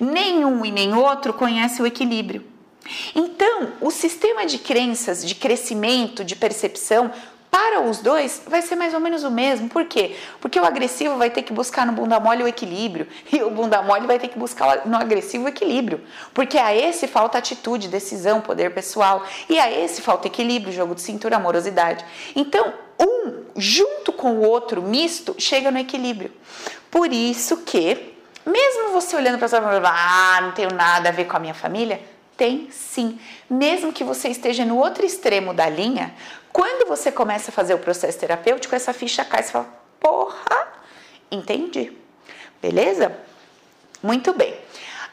Nenhum 0.00 0.64
e 0.64 0.70
nem 0.70 0.94
outro 0.94 1.34
conhece 1.34 1.82
o 1.82 1.86
equilíbrio. 1.86 2.44
Então, 3.14 3.72
o 3.80 3.90
sistema 3.90 4.44
de 4.46 4.58
crenças, 4.58 5.24
de 5.26 5.34
crescimento, 5.34 6.24
de 6.24 6.36
percepção, 6.36 7.10
para 7.54 7.82
os 7.82 7.98
dois 7.98 8.42
vai 8.48 8.60
ser 8.62 8.74
mais 8.74 8.94
ou 8.94 8.98
menos 8.98 9.22
o 9.22 9.30
mesmo. 9.30 9.68
Por 9.68 9.84
quê? 9.84 10.16
Porque 10.40 10.58
o 10.58 10.64
agressivo 10.64 11.16
vai 11.16 11.30
ter 11.30 11.42
que 11.42 11.52
buscar 11.52 11.86
no 11.86 11.92
bunda 11.92 12.18
mole 12.18 12.42
o 12.42 12.48
equilíbrio 12.48 13.06
e 13.32 13.40
o 13.44 13.50
bunda 13.50 13.80
mole 13.80 14.08
vai 14.08 14.18
ter 14.18 14.26
que 14.26 14.36
buscar 14.36 14.84
no 14.84 14.96
agressivo 14.96 15.44
o 15.44 15.48
equilíbrio. 15.48 16.00
Porque 16.34 16.58
a 16.58 16.74
esse 16.74 17.06
falta 17.06 17.38
atitude, 17.38 17.86
decisão, 17.86 18.40
poder 18.40 18.74
pessoal 18.74 19.22
e 19.48 19.56
a 19.60 19.70
esse 19.70 20.02
falta 20.02 20.26
equilíbrio, 20.26 20.72
jogo 20.72 20.96
de 20.96 21.02
cintura, 21.02 21.36
amorosidade. 21.36 22.04
Então, 22.34 22.74
um 22.98 23.44
junto 23.54 24.12
com 24.12 24.32
o 24.32 24.40
outro 24.40 24.82
misto 24.82 25.36
chega 25.38 25.70
no 25.70 25.78
equilíbrio. 25.78 26.32
Por 26.90 27.12
isso 27.12 27.58
que, 27.58 28.16
mesmo 28.44 28.90
você 28.90 29.14
olhando 29.14 29.38
para 29.38 29.46
sua 29.46 29.62
família, 29.62 29.88
ah, 29.88 30.40
não 30.42 30.50
tenho 30.50 30.74
nada 30.74 31.10
a 31.10 31.12
ver 31.12 31.26
com 31.26 31.36
a 31.36 31.40
minha 31.40 31.54
família, 31.54 32.00
tem 32.36 32.68
sim. 32.70 33.18
Mesmo 33.48 33.92
que 33.92 34.04
você 34.04 34.28
esteja 34.28 34.64
no 34.64 34.76
outro 34.78 35.04
extremo 35.04 35.54
da 35.54 35.68
linha, 35.68 36.14
quando 36.52 36.88
você 36.88 37.10
começa 37.10 37.50
a 37.50 37.54
fazer 37.54 37.74
o 37.74 37.78
processo 37.78 38.18
terapêutico, 38.18 38.74
essa 38.74 38.92
ficha 38.92 39.24
cai 39.24 39.40
e 39.40 39.44
fala: 39.44 39.68
porra, 40.00 40.68
entendi. 41.30 41.92
Beleza? 42.60 43.16
Muito 44.02 44.32
bem. 44.32 44.56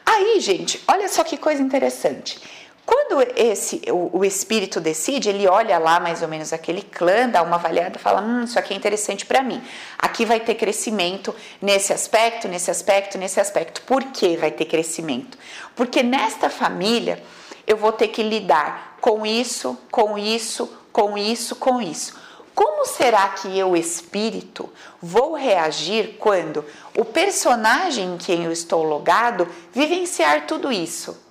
Aí, 0.04 0.40
gente, 0.40 0.82
olha 0.86 1.08
só 1.08 1.24
que 1.24 1.36
coisa 1.36 1.62
interessante. 1.62 2.40
Quando 2.84 3.22
esse 3.36 3.80
o, 3.88 4.18
o, 4.18 4.24
espírito 4.24 4.80
decide, 4.80 5.28
ele 5.28 5.46
olha 5.46 5.78
lá 5.78 6.00
mais 6.00 6.20
ou 6.20 6.28
menos 6.28 6.52
aquele 6.52 6.82
clã, 6.82 7.28
dá 7.28 7.40
uma 7.42 7.56
avaliada, 7.56 7.98
fala: 7.98 8.20
"Hum, 8.20 8.42
isso 8.42 8.58
aqui 8.58 8.74
é 8.74 8.76
interessante 8.76 9.24
para 9.24 9.42
mim. 9.42 9.62
Aqui 9.98 10.24
vai 10.24 10.40
ter 10.40 10.56
crescimento 10.56 11.34
nesse 11.60 11.92
aspecto, 11.92 12.48
nesse 12.48 12.70
aspecto, 12.70 13.18
nesse 13.18 13.38
aspecto. 13.38 13.82
Por 13.82 14.02
que 14.04 14.36
vai 14.36 14.50
ter 14.50 14.64
crescimento? 14.64 15.38
Porque 15.76 16.02
nesta 16.02 16.50
família 16.50 17.22
eu 17.66 17.76
vou 17.76 17.92
ter 17.92 18.08
que 18.08 18.22
lidar 18.22 18.96
com 19.00 19.24
isso, 19.24 19.78
com 19.90 20.18
isso, 20.18 20.68
com 20.92 21.16
isso, 21.16 21.54
com 21.56 21.80
isso. 21.80 22.20
Como 22.54 22.84
será 22.84 23.28
que 23.28 23.56
eu, 23.56 23.76
espírito, 23.76 24.70
vou 25.00 25.34
reagir 25.34 26.16
quando 26.18 26.64
o 26.98 27.04
personagem 27.04 28.14
em 28.14 28.18
quem 28.18 28.44
eu 28.44 28.52
estou 28.52 28.82
logado 28.82 29.48
vivenciar 29.72 30.46
tudo 30.46 30.70
isso? 30.70 31.21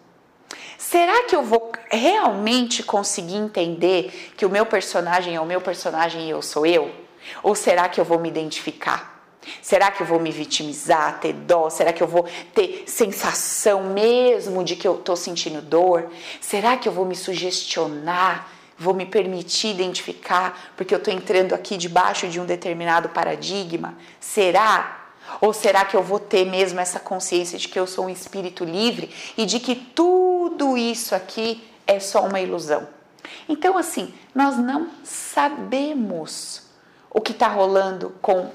Será 0.91 1.23
que 1.23 1.33
eu 1.33 1.41
vou 1.41 1.71
realmente 1.89 2.83
conseguir 2.83 3.37
entender 3.37 4.33
que 4.35 4.45
o 4.45 4.49
meu 4.49 4.65
personagem 4.65 5.33
é 5.33 5.39
o 5.39 5.45
meu 5.45 5.61
personagem 5.61 6.27
e 6.27 6.29
eu 6.29 6.41
sou 6.41 6.65
eu? 6.65 6.93
Ou 7.41 7.55
será 7.55 7.87
que 7.87 8.01
eu 8.01 8.03
vou 8.03 8.19
me 8.19 8.27
identificar? 8.27 9.23
Será 9.61 9.89
que 9.89 10.03
eu 10.03 10.05
vou 10.05 10.19
me 10.19 10.31
vitimizar, 10.31 11.17
ter 11.21 11.31
dó? 11.31 11.69
Será 11.69 11.93
que 11.93 12.03
eu 12.03 12.07
vou 12.07 12.27
ter 12.53 12.83
sensação 12.87 13.85
mesmo 13.85 14.65
de 14.65 14.75
que 14.75 14.85
eu 14.85 14.95
estou 14.95 15.15
sentindo 15.15 15.61
dor? 15.61 16.11
Será 16.41 16.75
que 16.75 16.89
eu 16.89 16.91
vou 16.91 17.05
me 17.05 17.15
sugestionar? 17.15 18.49
Vou 18.77 18.93
me 18.93 19.05
permitir 19.05 19.69
identificar 19.69 20.73
porque 20.75 20.93
eu 20.93 20.97
estou 20.97 21.13
entrando 21.13 21.53
aqui 21.53 21.77
debaixo 21.77 22.27
de 22.27 22.37
um 22.37 22.45
determinado 22.45 23.07
paradigma? 23.07 23.97
Será? 24.19 25.00
Ou 25.39 25.53
será 25.53 25.85
que 25.85 25.95
eu 25.95 26.03
vou 26.03 26.19
ter 26.19 26.45
mesmo 26.45 26.79
essa 26.79 26.99
consciência 26.99 27.57
de 27.57 27.67
que 27.67 27.79
eu 27.79 27.87
sou 27.87 28.05
um 28.05 28.09
espírito 28.09 28.65
livre 28.65 29.13
e 29.37 29.45
de 29.45 29.59
que 29.59 29.75
tudo 29.75 30.77
isso 30.77 31.15
aqui 31.15 31.63
é 31.87 31.99
só 31.99 32.25
uma 32.25 32.39
ilusão? 32.39 32.87
Então, 33.47 33.77
assim, 33.77 34.13
nós 34.33 34.57
não 34.57 34.89
sabemos 35.03 36.63
o 37.09 37.21
que 37.21 37.31
está 37.31 37.47
rolando 37.47 38.15
com 38.21 38.51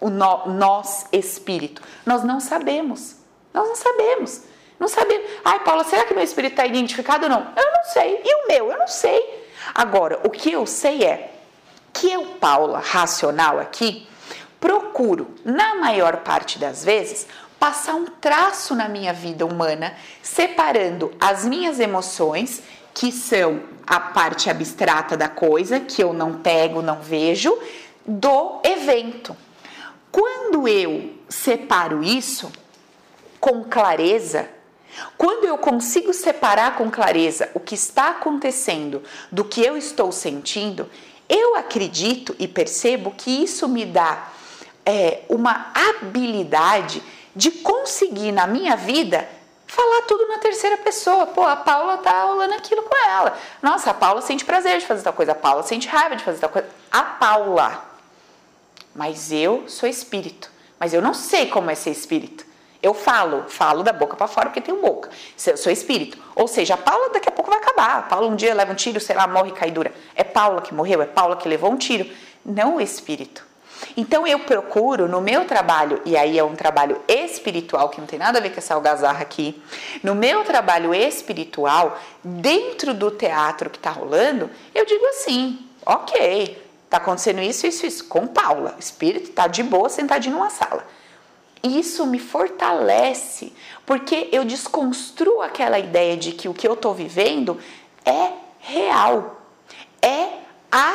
o 0.00 0.08
no, 0.08 0.46
nós 0.46 1.06
espírito. 1.12 1.82
Nós 2.06 2.24
não 2.24 2.40
sabemos. 2.40 3.16
Nós 3.52 3.68
não 3.68 3.76
sabemos. 3.76 4.42
Não 4.78 4.88
sabemos. 4.88 5.30
Ai, 5.44 5.60
Paula, 5.60 5.84
será 5.84 6.04
que 6.04 6.14
meu 6.14 6.24
espírito 6.24 6.52
está 6.52 6.66
identificado 6.66 7.24
ou 7.24 7.30
não? 7.30 7.40
Eu 7.56 7.72
não 7.72 7.84
sei. 7.92 8.22
E 8.24 8.34
o 8.34 8.48
meu? 8.48 8.70
Eu 8.70 8.78
não 8.78 8.88
sei. 8.88 9.48
Agora, 9.74 10.20
o 10.24 10.30
que 10.30 10.50
eu 10.50 10.66
sei 10.66 11.04
é 11.04 11.32
que 11.92 12.10
eu, 12.10 12.24
Paula, 12.40 12.78
racional 12.78 13.58
aqui, 13.58 14.08
procuro, 14.60 15.34
na 15.44 15.74
maior 15.76 16.18
parte 16.18 16.58
das 16.58 16.84
vezes, 16.84 17.26
passar 17.58 17.94
um 17.94 18.06
traço 18.06 18.74
na 18.74 18.88
minha 18.88 19.12
vida 19.12 19.44
humana, 19.44 19.94
separando 20.22 21.12
as 21.18 21.44
minhas 21.44 21.80
emoções, 21.80 22.62
que 22.94 23.10
são 23.10 23.62
a 23.86 23.98
parte 23.98 24.50
abstrata 24.50 25.16
da 25.16 25.28
coisa, 25.28 25.80
que 25.80 26.02
eu 26.02 26.12
não 26.12 26.34
pego, 26.34 26.82
não 26.82 27.00
vejo, 27.00 27.56
do 28.06 28.60
evento. 28.62 29.36
Quando 30.12 30.68
eu 30.68 31.14
separo 31.28 32.02
isso 32.02 32.50
com 33.38 33.64
clareza, 33.64 34.48
quando 35.16 35.46
eu 35.46 35.56
consigo 35.56 36.12
separar 36.12 36.76
com 36.76 36.90
clareza 36.90 37.50
o 37.54 37.60
que 37.60 37.74
está 37.74 38.10
acontecendo 38.10 39.02
do 39.30 39.44
que 39.44 39.62
eu 39.62 39.76
estou 39.76 40.10
sentindo, 40.10 40.88
eu 41.28 41.54
acredito 41.54 42.34
e 42.38 42.48
percebo 42.48 43.12
que 43.12 43.30
isso 43.30 43.68
me 43.68 43.84
dá 43.84 44.28
é, 44.90 45.22
uma 45.28 45.70
habilidade 45.72 47.00
de 47.34 47.50
conseguir 47.52 48.32
na 48.32 48.46
minha 48.46 48.76
vida 48.76 49.28
falar 49.64 50.02
tudo 50.02 50.26
na 50.26 50.38
terceira 50.38 50.76
pessoa. 50.78 51.26
Pô, 51.26 51.46
a 51.46 51.54
Paula 51.54 51.98
tá 51.98 52.24
rolando 52.24 52.54
aquilo 52.54 52.82
com 52.82 52.96
ela. 53.08 53.38
Nossa, 53.62 53.92
a 53.92 53.94
Paula 53.94 54.20
sente 54.20 54.44
prazer 54.44 54.80
de 54.80 54.86
fazer 54.86 55.04
tal 55.04 55.12
coisa, 55.12 55.30
a 55.30 55.36
Paula 55.36 55.62
sente 55.62 55.86
raiva 55.86 56.16
de 56.16 56.24
fazer 56.24 56.40
tal 56.40 56.50
coisa. 56.50 56.68
A 56.90 57.02
Paula. 57.02 57.84
Mas 58.92 59.30
eu 59.30 59.68
sou 59.68 59.88
espírito. 59.88 60.50
Mas 60.78 60.92
eu 60.92 61.00
não 61.00 61.14
sei 61.14 61.46
como 61.46 61.70
é 61.70 61.76
ser 61.76 61.90
espírito. 61.90 62.44
Eu 62.82 62.92
falo, 62.92 63.44
falo 63.46 63.84
da 63.84 63.92
boca 63.92 64.16
para 64.16 64.26
fora 64.26 64.48
porque 64.48 64.60
tenho 64.60 64.80
boca. 64.80 65.10
Eu 65.46 65.56
sou 65.56 65.70
espírito. 65.70 66.18
Ou 66.34 66.48
seja, 66.48 66.74
a 66.74 66.78
Paula 66.78 67.10
daqui 67.10 67.28
a 67.28 67.32
pouco 67.32 67.50
vai 67.50 67.60
acabar. 67.60 67.98
A 67.98 68.02
Paula 68.02 68.26
um 68.26 68.34
dia 68.34 68.54
leva 68.54 68.72
um 68.72 68.74
tiro, 68.74 68.98
sei 68.98 69.14
lá, 69.14 69.28
morre 69.28 69.52
caidura. 69.52 69.92
É 70.16 70.24
Paula 70.24 70.60
que 70.62 70.74
morreu, 70.74 71.00
é 71.00 71.06
Paula 71.06 71.36
que 71.36 71.48
levou 71.48 71.70
um 71.70 71.76
tiro. 71.76 72.10
Não 72.44 72.76
o 72.76 72.80
espírito. 72.80 73.49
Então 73.96 74.26
eu 74.26 74.40
procuro 74.40 75.08
no 75.08 75.20
meu 75.20 75.44
trabalho, 75.44 76.00
e 76.04 76.16
aí 76.16 76.38
é 76.38 76.44
um 76.44 76.54
trabalho 76.54 77.00
espiritual 77.08 77.88
que 77.88 78.00
não 78.00 78.06
tem 78.06 78.18
nada 78.18 78.38
a 78.38 78.42
ver 78.42 78.50
com 78.50 78.58
essa 78.58 78.74
algazarra 78.74 79.22
aqui, 79.22 79.62
no 80.02 80.14
meu 80.14 80.44
trabalho 80.44 80.94
espiritual, 80.94 81.98
dentro 82.22 82.94
do 82.94 83.10
teatro 83.10 83.70
que 83.70 83.78
está 83.78 83.90
rolando, 83.90 84.50
eu 84.74 84.84
digo 84.84 85.04
assim: 85.06 85.58
ok, 85.84 86.62
está 86.84 86.96
acontecendo 86.96 87.40
isso, 87.40 87.66
isso, 87.66 87.86
isso, 87.86 88.04
com 88.06 88.26
Paula, 88.26 88.74
o 88.76 88.80
espírito 88.80 89.30
está 89.30 89.46
de 89.46 89.62
boa 89.62 89.88
sentadinho 89.88 90.36
numa 90.36 90.50
sala. 90.50 90.86
Isso 91.62 92.06
me 92.06 92.18
fortalece, 92.18 93.52
porque 93.84 94.28
eu 94.32 94.44
desconstruo 94.44 95.42
aquela 95.42 95.78
ideia 95.78 96.16
de 96.16 96.32
que 96.32 96.48
o 96.48 96.54
que 96.54 96.66
eu 96.66 96.72
estou 96.72 96.94
vivendo 96.94 97.60
é 98.04 98.32
real, 98.60 99.42
é 100.00 100.28
a 100.72 100.94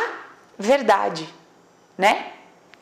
verdade. 0.57 1.27
né? 1.97 2.33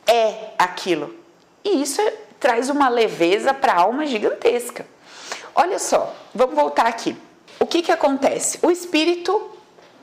É 0.06 0.50
aquilo. 0.58 1.16
E 1.64 1.82
isso 1.82 2.02
é, 2.02 2.14
traz 2.40 2.70
uma 2.70 2.90
leveza 2.90 3.54
para 3.54 3.74
a 3.74 3.82
alma 3.82 4.06
gigantesca. 4.06 4.86
Olha 5.56 5.80
só, 5.80 6.14
vamos 6.34 6.56
voltar 6.56 6.88
aqui. 6.88 7.16
O 7.60 7.66
que 7.66 7.82
que 7.82 7.92
acontece? 7.92 8.60
O 8.62 8.70
espírito, 8.70 9.52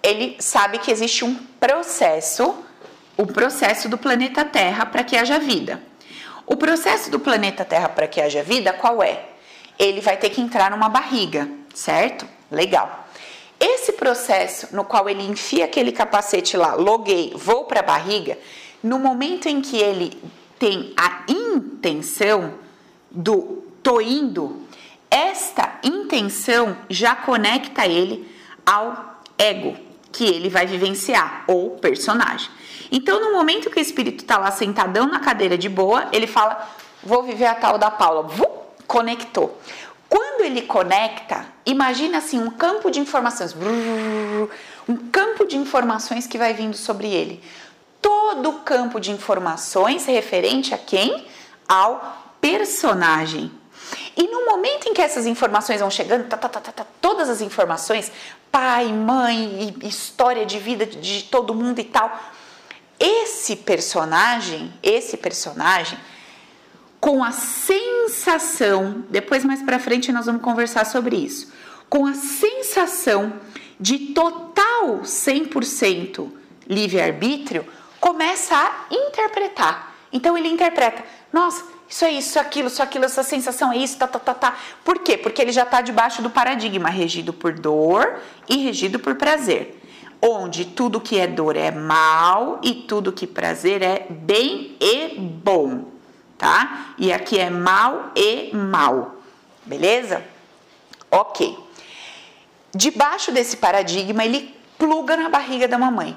ele 0.03 0.37
sabe 0.41 0.79
que 0.79 0.91
existe 0.91 1.25
um 1.25 1.35
processo, 1.35 2.55
o 3.17 3.27
processo 3.27 3.89
do 3.89 3.99
planeta 3.99 4.45
Terra 4.45 4.87
para 4.87 5.05
que 5.05 5.17
haja 5.17 5.39
vida. 5.39 5.83
O 6.47 6.57
processo 6.57 7.11
do 7.11 7.21
planeta 7.21 7.65
Terra 7.65 7.89
para 7.89 8.09
que 8.09 8.21
haja 8.21 8.43
vida, 8.43 8.73
qual 8.73 9.03
é? 9.03 9.25
Ele 9.79 10.01
vai 10.01 10.17
ter 10.17 10.31
que 10.31 10.41
entrar 10.41 10.71
numa 10.71 10.89
barriga, 10.89 11.49
certo? 11.75 12.27
Legal. 12.51 13.07
Esse 13.59 13.93
processo 13.93 14.75
no 14.75 14.85
qual 14.85 15.09
ele 15.09 15.23
enfia 15.23 15.67
aquele 15.67 15.93
capacete 15.93 16.57
lá, 16.57 16.75
loguei, 16.75 17.33
vou 17.37 17.65
para 17.65 17.81
a 17.81 17.83
barriga, 17.83 18.39
no 18.83 18.99
momento 18.99 19.49
em 19.49 19.61
que 19.61 19.77
ele 19.77 20.21
tem 20.59 20.93
a 20.97 21.23
intenção 21.29 22.55
do 23.11 23.65
tô 23.83 24.01
indo, 24.01 24.63
esta 25.11 25.79
intenção 25.83 26.77
já 26.89 27.15
conecta 27.17 27.87
ele 27.87 28.31
ao 28.65 29.23
ego 29.39 29.77
que 30.13 30.25
ele 30.25 30.49
vai 30.49 30.67
vivenciar 30.67 31.45
ou 31.47 31.71
personagem. 31.71 32.51
Então, 32.93 33.21
no 33.21 33.33
momento 33.33 33.71
que 33.71 33.79
o 33.79 33.81
espírito 33.81 34.23
está 34.23 34.37
lá 34.37 34.51
sentadão 34.51 35.07
na 35.07 35.21
cadeira 35.21 35.57
de 35.57 35.69
boa, 35.69 36.09
ele 36.13 36.27
fala: 36.27 36.69
Vou 37.03 37.23
viver 37.23 37.47
a 37.47 37.55
tal 37.55 37.79
da 37.79 37.91
Paula. 37.91 38.23
Vum, 38.23 38.61
conectou. 38.87 39.59
Quando 40.09 40.43
ele 40.43 40.63
conecta, 40.63 41.47
imagina 41.65 42.19
assim 42.19 42.41
um 42.41 42.51
campo 42.51 42.91
de 42.91 42.99
informações, 42.99 43.55
um 44.89 44.97
campo 45.13 45.47
de 45.47 45.57
informações 45.57 46.27
que 46.27 46.37
vai 46.37 46.53
vindo 46.53 46.77
sobre 46.77 47.09
ele. 47.09 47.41
Todo 48.01 48.51
o 48.51 48.59
campo 48.61 49.01
de 49.01 49.11
informações 49.11 50.07
referente 50.07 50.75
a 50.75 50.79
quem? 50.79 51.27
Ao 51.69 52.35
personagem. 52.41 53.51
E 54.17 54.25
no 54.25 54.47
momento 54.47 54.89
em 54.89 54.95
que 54.95 55.03
essas 55.03 55.27
informações 55.27 55.81
vão 55.81 55.91
chegando, 55.91 56.29
tá, 56.29 56.37
tá, 56.37 56.49
tá, 56.49 56.61
tá, 56.61 56.73
tá 56.73 56.87
todas 57.01 57.29
as 57.29 57.41
informações, 57.41 58.11
pai, 58.51 58.87
mãe, 58.93 59.75
história 59.83 60.45
de 60.45 60.59
vida 60.59 60.85
de 60.85 61.25
todo 61.25 61.55
mundo 61.55 61.79
e 61.81 61.85
tal, 61.85 62.19
esse 62.99 63.57
personagem, 63.57 64.73
esse 64.83 65.17
personagem, 65.17 65.99
com 67.01 67.25
a 67.25 67.33
sensação, 67.33 69.05
depois 69.09 69.43
mais 69.45 69.63
para 69.63 69.79
frente 69.79 70.13
nós 70.13 70.27
vamos 70.27 70.43
conversar 70.43 70.85
sobre 70.85 71.17
isso, 71.17 71.51
com 71.89 72.05
a 72.07 72.13
sensação 72.13 73.33
de 73.81 74.13
total 74.13 75.01
100% 75.03 76.31
livre-arbítrio, 76.69 77.67
começa 78.01 78.57
a 78.57 78.87
interpretar. 78.91 79.95
Então 80.13 80.37
ele 80.37 80.49
interpreta, 80.49 81.05
nossa, 81.33 81.63
isso 81.89 82.05
é 82.05 82.11
isso, 82.11 82.39
aquilo, 82.39 82.69
isso, 82.69 82.83
aquilo, 82.83 83.05
essa 83.05 83.23
sensação 83.23 83.73
é 83.73 83.77
isso, 83.77 83.99
tá, 83.99 84.07
tá, 84.07 84.19
tá, 84.19 84.35
tá. 84.35 84.57
Por 84.85 84.99
quê? 84.99 85.17
Porque 85.17 85.41
ele 85.43 85.53
já 85.53 85.63
está 85.63 85.81
debaixo 85.81 86.23
do 86.23 86.31
paradigma 86.31 86.89
regido 86.89 87.33
por 87.33 87.53
dor 87.53 88.21
e 88.49 88.57
regido 88.57 88.99
por 88.99 89.15
prazer 89.15 89.81
onde 90.23 90.65
tudo 90.65 91.01
que 91.01 91.19
é 91.19 91.27
dor 91.27 91.57
é 91.57 91.71
mal 91.71 92.61
e 92.63 92.75
tudo 92.75 93.13
que 93.13 93.27
prazer 93.27 93.83
é 93.83 94.07
bem 94.11 94.77
e 94.81 95.19
bom, 95.19 95.85
tá? 96.37 96.95
E 96.99 97.13
aqui 97.13 97.39
é 97.39 97.49
mal 97.49 98.11
e 98.15 98.55
mal, 98.55 99.17
beleza? 99.65 100.23
Ok. 101.11 101.59
Debaixo 102.75 103.33
desse 103.33 103.57
paradigma, 103.57 104.25
ele 104.25 104.55
pluga 104.79 105.17
na 105.17 105.29
barriga 105.29 105.67
da 105.67 105.79
mamãe. 105.79 106.17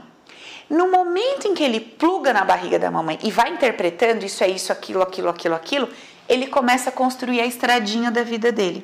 No 0.73 0.89
momento 0.89 1.47
em 1.47 1.53
que 1.53 1.63
ele 1.63 1.79
pluga 1.79 2.33
na 2.33 2.43
barriga 2.43 2.79
da 2.79 2.89
mamãe 2.89 3.19
e 3.21 3.29
vai 3.29 3.53
interpretando 3.53 4.25
isso 4.25 4.43
é 4.43 4.49
isso, 4.49 4.71
aquilo, 4.71 5.03
aquilo, 5.03 5.29
aquilo, 5.29 5.53
aquilo, 5.53 5.87
ele 6.27 6.47
começa 6.47 6.89
a 6.89 6.91
construir 6.91 7.39
a 7.41 7.45
estradinha 7.45 8.09
da 8.09 8.23
vida 8.23 8.51
dele. 8.51 8.83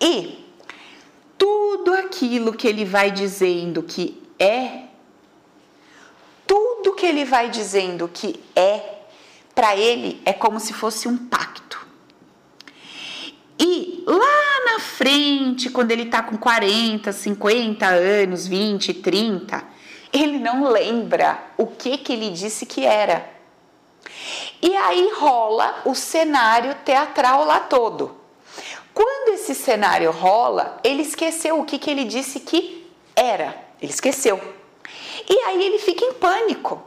E 0.00 0.44
tudo 1.38 1.94
aquilo 1.94 2.52
que 2.52 2.66
ele 2.66 2.84
vai 2.84 3.12
dizendo 3.12 3.84
que 3.84 4.20
é, 4.40 4.86
tudo 6.44 6.94
que 6.96 7.06
ele 7.06 7.24
vai 7.24 7.48
dizendo 7.48 8.08
que 8.08 8.42
é, 8.56 9.02
para 9.54 9.76
ele 9.76 10.20
é 10.24 10.32
como 10.32 10.58
se 10.58 10.72
fosse 10.72 11.06
um 11.06 11.16
pacto. 11.16 11.78
E 13.56 14.02
lá 14.04 14.72
na 14.72 14.80
frente, 14.80 15.70
quando 15.70 15.92
ele 15.92 16.06
tá 16.06 16.24
com 16.24 16.36
40, 16.36 17.12
50 17.12 17.86
anos, 17.86 18.48
20, 18.48 18.94
30, 18.94 19.69
ele 20.12 20.38
não 20.38 20.64
lembra 20.64 21.38
o 21.56 21.66
que 21.66 21.98
que 21.98 22.12
ele 22.12 22.30
disse 22.30 22.66
que 22.66 22.84
era. 22.84 23.28
E 24.62 24.74
aí 24.76 25.12
rola 25.16 25.82
o 25.84 25.94
cenário 25.94 26.74
teatral 26.84 27.44
lá 27.44 27.60
todo. 27.60 28.16
Quando 28.92 29.34
esse 29.34 29.54
cenário 29.54 30.10
rola, 30.10 30.78
ele 30.82 31.02
esqueceu 31.02 31.58
o 31.60 31.64
que, 31.64 31.78
que 31.78 31.90
ele 31.90 32.04
disse 32.04 32.40
que 32.40 32.90
era. 33.14 33.56
Ele 33.80 33.92
esqueceu. 33.92 34.40
E 35.28 35.38
aí 35.46 35.64
ele 35.64 35.78
fica 35.78 36.04
em 36.04 36.14
pânico. 36.14 36.82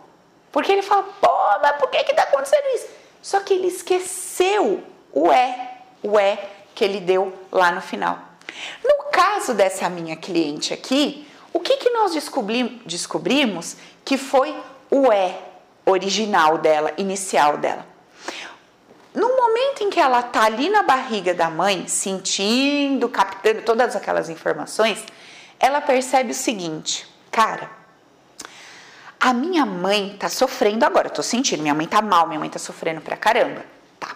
Porque 0.51 0.71
ele 0.71 0.81
fala, 0.81 1.03
pô, 1.03 1.29
mas 1.61 1.77
por 1.77 1.89
que 1.89 2.03
que 2.03 2.13
tá 2.13 2.23
acontecendo 2.23 2.65
isso? 2.75 2.87
Só 3.21 3.39
que 3.39 3.53
ele 3.53 3.67
esqueceu 3.67 4.83
o 5.11 5.31
é, 5.31 5.77
o 6.03 6.19
é 6.19 6.37
que 6.75 6.83
ele 6.83 6.99
deu 6.99 7.33
lá 7.51 7.71
no 7.71 7.81
final. 7.81 8.19
No 8.83 9.05
caso 9.11 9.53
dessa 9.53 9.89
minha 9.89 10.15
cliente 10.15 10.73
aqui, 10.73 11.27
o 11.53 11.59
que, 11.59 11.77
que 11.77 11.91
nós 11.91 12.13
descobri 12.13 12.81
descobrimos 12.85 13.77
que 14.03 14.17
foi 14.17 14.53
o 14.89 15.11
é 15.11 15.39
original 15.85 16.57
dela, 16.57 16.91
inicial 16.97 17.57
dela? 17.57 17.85
No 19.13 19.27
momento 19.37 19.83
em 19.83 19.91
que 19.91 19.99
ela 19.99 20.23
tá 20.23 20.43
ali 20.43 20.69
na 20.69 20.81
barriga 20.81 21.35
da 21.35 21.49
mãe, 21.49 21.87
sentindo, 21.87 23.07
captando 23.07 23.61
todas 23.61 23.95
aquelas 23.95 24.27
informações, 24.27 25.05
ela 25.59 25.79
percebe 25.79 26.31
o 26.31 26.35
seguinte: 26.35 27.07
cara, 27.29 27.69
a 29.19 29.31
minha 29.31 29.65
mãe 29.65 30.17
tá 30.19 30.27
sofrendo 30.29 30.83
agora, 30.83 31.07
eu 31.07 31.11
tô 31.13 31.21
sentindo, 31.21 31.61
minha 31.61 31.75
mãe 31.75 31.87
tá 31.87 32.01
mal, 32.01 32.27
minha 32.27 32.39
mãe 32.39 32.49
tá 32.49 32.57
sofrendo 32.57 33.01
pra 33.01 33.15
caramba. 33.15 33.63
Tá. 33.99 34.15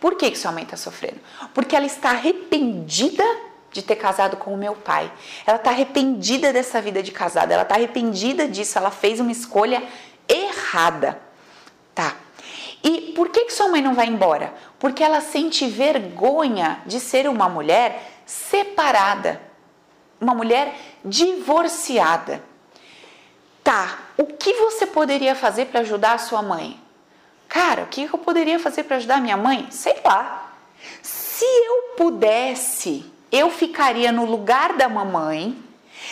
Por 0.00 0.16
que, 0.16 0.32
que 0.32 0.36
sua 0.36 0.50
mãe 0.50 0.66
tá 0.66 0.76
sofrendo? 0.76 1.20
Porque 1.54 1.76
ela 1.76 1.86
está 1.86 2.10
arrependida 2.10 3.24
de 3.72 3.82
ter 3.82 3.96
casado 3.96 4.36
com 4.36 4.52
o 4.52 4.56
meu 4.56 4.74
pai. 4.74 5.10
Ela 5.46 5.58
tá 5.58 5.70
arrependida 5.70 6.52
dessa 6.52 6.80
vida 6.80 7.02
de 7.02 7.10
casada, 7.10 7.54
ela 7.54 7.64
tá 7.64 7.74
arrependida 7.74 8.46
disso, 8.46 8.78
ela 8.78 8.90
fez 8.90 9.18
uma 9.18 9.32
escolha 9.32 9.82
errada. 10.28 11.20
Tá. 11.94 12.14
E 12.82 13.12
por 13.14 13.28
que, 13.28 13.44
que 13.44 13.52
sua 13.52 13.68
mãe 13.68 13.80
não 13.80 13.94
vai 13.94 14.06
embora? 14.06 14.52
Porque 14.78 15.02
ela 15.02 15.20
sente 15.20 15.66
vergonha 15.66 16.82
de 16.84 16.98
ser 16.98 17.28
uma 17.28 17.48
mulher 17.48 18.10
separada, 18.26 19.40
uma 20.20 20.34
mulher 20.34 20.74
divorciada. 21.04 22.42
Tá, 23.62 23.98
o 24.16 24.26
que 24.26 24.54
você 24.54 24.86
poderia 24.86 25.36
fazer 25.36 25.66
para 25.66 25.80
ajudar 25.80 26.14
a 26.14 26.18
sua 26.18 26.42
mãe? 26.42 26.80
Cara, 27.48 27.82
o 27.82 27.86
que 27.86 28.04
eu 28.04 28.18
poderia 28.18 28.58
fazer 28.58 28.84
para 28.84 28.96
ajudar 28.96 29.20
minha 29.20 29.36
mãe? 29.36 29.68
Sei 29.70 30.00
lá. 30.04 30.52
Se 31.00 31.44
eu 31.44 31.94
pudesse, 31.96 33.11
eu 33.32 33.50
ficaria 33.50 34.12
no 34.12 34.26
lugar 34.26 34.74
da 34.74 34.88
mamãe, 34.88 35.58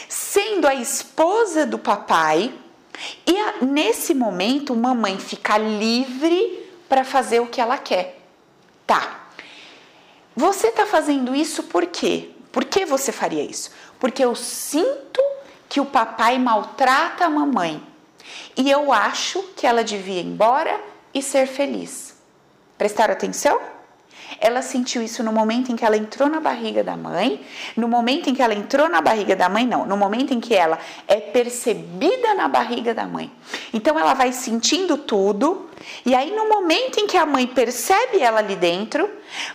sendo 0.08 0.66
a 0.66 0.74
esposa 0.74 1.66
do 1.66 1.78
papai, 1.78 2.52
e 3.26 3.36
a, 3.36 3.54
nesse 3.62 4.14
momento, 4.14 4.74
mamãe 4.74 5.18
fica 5.18 5.58
livre 5.58 6.66
para 6.88 7.04
fazer 7.04 7.40
o 7.40 7.46
que 7.46 7.60
ela 7.60 7.78
quer. 7.78 8.18
Tá. 8.86 9.28
Você 10.34 10.68
está 10.68 10.86
fazendo 10.86 11.34
isso 11.34 11.64
por 11.64 11.86
quê? 11.86 12.30
Por 12.50 12.64
que 12.64 12.84
você 12.84 13.12
faria 13.12 13.44
isso? 13.44 13.70
Porque 13.98 14.24
eu 14.24 14.34
sinto 14.34 15.22
que 15.68 15.80
o 15.80 15.86
papai 15.86 16.38
maltrata 16.38 17.26
a 17.26 17.30
mamãe 17.30 17.80
e 18.56 18.70
eu 18.70 18.92
acho 18.92 19.42
que 19.56 19.66
ela 19.66 19.84
devia 19.84 20.20
ir 20.20 20.26
embora 20.26 20.80
e 21.12 21.22
ser 21.22 21.46
feliz. 21.46 22.16
Prestaram 22.76 23.12
atenção? 23.12 23.60
Ela 24.40 24.62
sentiu 24.62 25.02
isso 25.02 25.22
no 25.22 25.32
momento 25.32 25.70
em 25.70 25.76
que 25.76 25.84
ela 25.84 25.98
entrou 25.98 26.26
na 26.26 26.40
barriga 26.40 26.82
da 26.82 26.96
mãe, 26.96 27.44
no 27.76 27.86
momento 27.86 28.30
em 28.30 28.34
que 28.34 28.40
ela 28.40 28.54
entrou 28.54 28.88
na 28.88 29.02
barriga 29.02 29.36
da 29.36 29.50
mãe, 29.50 29.66
não, 29.66 29.84
no 29.84 29.98
momento 29.98 30.32
em 30.32 30.40
que 30.40 30.54
ela 30.54 30.78
é 31.06 31.16
percebida 31.16 32.34
na 32.34 32.48
barriga 32.48 32.94
da 32.94 33.04
mãe. 33.04 33.30
Então 33.72 33.98
ela 33.98 34.14
vai 34.14 34.32
sentindo 34.32 34.96
tudo, 34.96 35.68
e 36.06 36.14
aí 36.14 36.34
no 36.34 36.48
momento 36.48 36.98
em 36.98 37.06
que 37.06 37.18
a 37.18 37.26
mãe 37.26 37.46
percebe 37.46 38.20
ela 38.20 38.38
ali 38.38 38.56
dentro, 38.56 39.10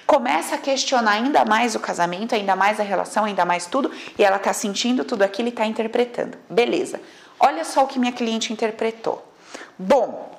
começa 0.05 0.53
a 0.53 0.57
questionar 0.59 1.13
ainda 1.13 1.43
mais 1.43 1.73
o 1.73 1.79
casamento, 1.79 2.35
ainda 2.35 2.55
mais 2.55 2.79
a 2.79 2.83
relação, 2.83 3.25
ainda 3.25 3.43
mais 3.43 3.65
tudo, 3.65 3.89
e 4.19 4.23
ela 4.23 4.37
tá 4.37 4.53
sentindo 4.53 5.03
tudo 5.03 5.23
aquilo 5.23 5.49
e 5.49 5.51
tá 5.51 5.65
interpretando. 5.65 6.37
Beleza. 6.47 7.01
Olha 7.39 7.65
só 7.65 7.83
o 7.83 7.87
que 7.87 7.97
minha 7.97 8.11
cliente 8.11 8.53
interpretou. 8.53 9.25
Bom, 9.79 10.31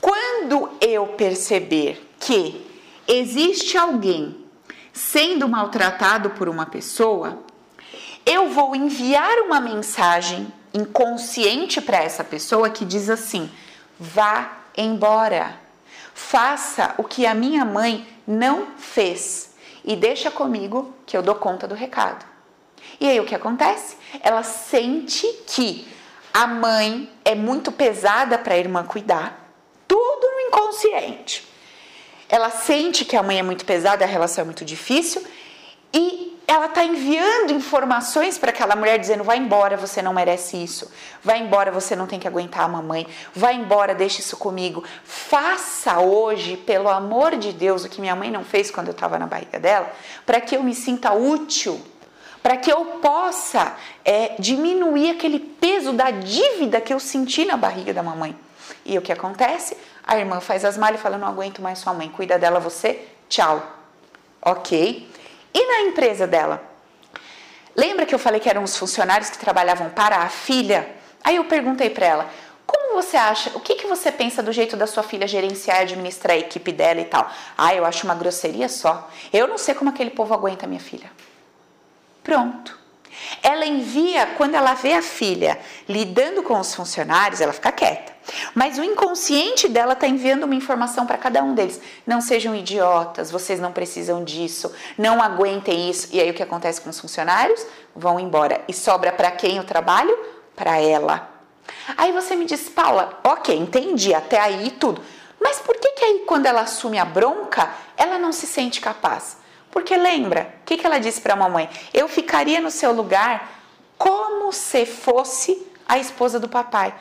quando 0.00 0.68
eu 0.80 1.06
perceber 1.06 2.06
que 2.20 2.71
existe 3.06 3.76
alguém 3.76 4.44
sendo 4.92 5.48
maltratado 5.48 6.30
por 6.30 6.48
uma 6.48 6.66
pessoa, 6.66 7.42
eu 8.24 8.50
vou 8.50 8.76
enviar 8.76 9.38
uma 9.40 9.60
mensagem 9.60 10.52
inconsciente 10.72 11.80
para 11.80 11.98
essa 11.98 12.22
pessoa 12.22 12.70
que 12.70 12.84
diz 12.84 13.08
assim: 13.08 13.50
vá 13.98 14.58
embora. 14.76 15.60
Faça 16.14 16.94
o 16.98 17.04
que 17.04 17.26
a 17.26 17.34
minha 17.34 17.64
mãe 17.64 18.06
não 18.26 18.68
fez 18.76 19.54
e 19.84 19.96
deixa 19.96 20.30
comigo 20.30 20.94
que 21.06 21.16
eu 21.16 21.22
dou 21.22 21.34
conta 21.34 21.66
do 21.66 21.74
recado. 21.74 22.24
E 23.00 23.08
aí 23.08 23.18
o 23.18 23.24
que 23.24 23.34
acontece? 23.34 23.96
Ela 24.20 24.42
sente 24.42 25.26
que 25.46 25.88
a 26.32 26.46
mãe 26.46 27.10
é 27.24 27.34
muito 27.34 27.72
pesada 27.72 28.38
para 28.38 28.54
a 28.54 28.58
irmã 28.58 28.84
cuidar, 28.84 29.50
tudo 29.88 30.26
no 30.30 30.40
inconsciente. 30.48 31.51
Ela 32.32 32.48
sente 32.48 33.04
que 33.04 33.14
a 33.14 33.22
mãe 33.22 33.38
é 33.38 33.42
muito 33.42 33.66
pesada, 33.66 34.06
a 34.06 34.08
relação 34.08 34.40
é 34.40 34.44
muito 34.46 34.64
difícil 34.64 35.22
e 35.92 36.34
ela 36.46 36.64
está 36.64 36.82
enviando 36.82 37.52
informações 37.52 38.38
para 38.38 38.48
aquela 38.48 38.74
mulher 38.74 38.98
dizendo: 38.98 39.22
vai 39.22 39.36
embora, 39.36 39.76
você 39.76 40.00
não 40.00 40.14
merece 40.14 40.56
isso. 40.56 40.90
Vai 41.22 41.40
embora, 41.40 41.70
você 41.70 41.94
não 41.94 42.06
tem 42.06 42.18
que 42.18 42.26
aguentar 42.26 42.64
a 42.64 42.68
mamãe. 42.68 43.06
Vai 43.34 43.56
embora, 43.56 43.94
deixe 43.94 44.22
isso 44.22 44.38
comigo. 44.38 44.82
Faça 45.04 46.00
hoje, 46.00 46.56
pelo 46.56 46.88
amor 46.88 47.36
de 47.36 47.52
Deus, 47.52 47.84
o 47.84 47.88
que 47.90 48.00
minha 48.00 48.16
mãe 48.16 48.30
não 48.30 48.44
fez 48.44 48.70
quando 48.70 48.88
eu 48.88 48.92
estava 48.92 49.18
na 49.18 49.26
barriga 49.26 49.60
dela, 49.60 49.92
para 50.24 50.40
que 50.40 50.56
eu 50.56 50.62
me 50.62 50.74
sinta 50.74 51.12
útil, 51.12 51.78
para 52.42 52.56
que 52.56 52.72
eu 52.72 52.82
possa 53.02 53.76
é, 54.02 54.36
diminuir 54.38 55.10
aquele 55.10 55.38
peso 55.38 55.92
da 55.92 56.10
dívida 56.10 56.80
que 56.80 56.94
eu 56.94 56.98
senti 56.98 57.44
na 57.44 57.58
barriga 57.58 57.92
da 57.92 58.02
mamãe. 58.02 58.34
E 58.86 58.96
o 58.96 59.02
que 59.02 59.12
acontece? 59.12 59.76
A 60.04 60.18
irmã 60.18 60.40
faz 60.40 60.64
as 60.64 60.76
malhas 60.76 61.00
e 61.00 61.02
fala: 61.02 61.18
não 61.18 61.28
aguento 61.28 61.62
mais 61.62 61.78
sua 61.78 61.94
mãe, 61.94 62.08
cuida 62.08 62.38
dela 62.38 62.60
você, 62.60 63.06
tchau. 63.28 63.62
Ok? 64.40 65.08
E 65.54 65.66
na 65.66 65.88
empresa 65.88 66.26
dela? 66.26 66.62
Lembra 67.74 68.04
que 68.04 68.14
eu 68.14 68.18
falei 68.18 68.40
que 68.40 68.48
eram 68.48 68.62
os 68.62 68.76
funcionários 68.76 69.30
que 69.30 69.38
trabalhavam 69.38 69.88
para 69.90 70.18
a 70.18 70.28
filha? 70.28 70.88
Aí 71.22 71.36
eu 71.36 71.44
perguntei 71.44 71.88
para 71.88 72.06
ela: 72.06 72.30
como 72.66 72.94
você 72.94 73.16
acha, 73.16 73.50
o 73.54 73.60
que, 73.60 73.74
que 73.74 73.86
você 73.86 74.10
pensa 74.10 74.42
do 74.42 74.52
jeito 74.52 74.76
da 74.76 74.86
sua 74.86 75.02
filha 75.02 75.26
gerenciar 75.26 75.78
e 75.78 75.82
administrar 75.82 76.36
a 76.36 76.40
equipe 76.40 76.72
dela 76.72 77.00
e 77.00 77.04
tal? 77.04 77.30
Ah, 77.56 77.74
eu 77.74 77.84
acho 77.84 78.04
uma 78.04 78.14
grosseria 78.14 78.68
só. 78.68 79.08
Eu 79.32 79.46
não 79.46 79.58
sei 79.58 79.74
como 79.74 79.90
aquele 79.90 80.10
povo 80.10 80.34
aguenta 80.34 80.66
minha 80.66 80.80
filha. 80.80 81.10
Pronto. 82.22 82.78
Ela 83.42 83.66
envia, 83.66 84.26
quando 84.38 84.54
ela 84.54 84.74
vê 84.74 84.94
a 84.94 85.02
filha 85.02 85.58
lidando 85.88 86.42
com 86.42 86.58
os 86.58 86.74
funcionários, 86.74 87.40
ela 87.40 87.52
fica 87.52 87.70
quieta. 87.72 88.11
Mas 88.54 88.78
o 88.78 88.84
inconsciente 88.84 89.68
dela 89.68 89.94
está 89.94 90.06
enviando 90.06 90.44
uma 90.44 90.54
informação 90.54 91.06
para 91.06 91.18
cada 91.18 91.42
um 91.42 91.54
deles. 91.54 91.80
Não 92.06 92.20
sejam 92.20 92.54
idiotas, 92.54 93.30
vocês 93.30 93.60
não 93.60 93.72
precisam 93.72 94.22
disso, 94.24 94.72
não 94.96 95.22
aguentem 95.22 95.90
isso. 95.90 96.08
E 96.12 96.20
aí 96.20 96.30
o 96.30 96.34
que 96.34 96.42
acontece 96.42 96.80
com 96.80 96.90
os 96.90 97.00
funcionários? 97.00 97.66
Vão 97.94 98.18
embora. 98.20 98.60
E 98.68 98.72
sobra 98.72 99.12
para 99.12 99.30
quem 99.30 99.58
o 99.58 99.64
trabalho? 99.64 100.16
Para 100.54 100.78
ela. 100.78 101.30
Aí 101.96 102.12
você 102.12 102.36
me 102.36 102.44
diz, 102.44 102.68
Paula, 102.68 103.18
ok, 103.24 103.56
entendi, 103.56 104.14
até 104.14 104.40
aí 104.40 104.70
tudo. 104.70 105.02
Mas 105.40 105.58
por 105.58 105.76
que, 105.76 105.88
que 105.92 106.04
aí, 106.04 106.18
quando 106.26 106.46
ela 106.46 106.60
assume 106.60 106.98
a 106.98 107.04
bronca, 107.04 107.74
ela 107.96 108.18
não 108.18 108.32
se 108.32 108.46
sente 108.46 108.80
capaz? 108.80 109.38
Porque 109.70 109.96
lembra, 109.96 110.54
o 110.60 110.64
que, 110.64 110.76
que 110.76 110.86
ela 110.86 110.98
disse 110.98 111.20
para 111.20 111.32
a 111.32 111.36
mamãe? 111.36 111.68
Eu 111.92 112.06
ficaria 112.06 112.60
no 112.60 112.70
seu 112.70 112.92
lugar 112.92 113.50
como 113.98 114.52
se 114.52 114.84
fosse 114.86 115.66
a 115.88 115.98
esposa 115.98 116.38
do 116.38 116.48
papai. 116.48 116.94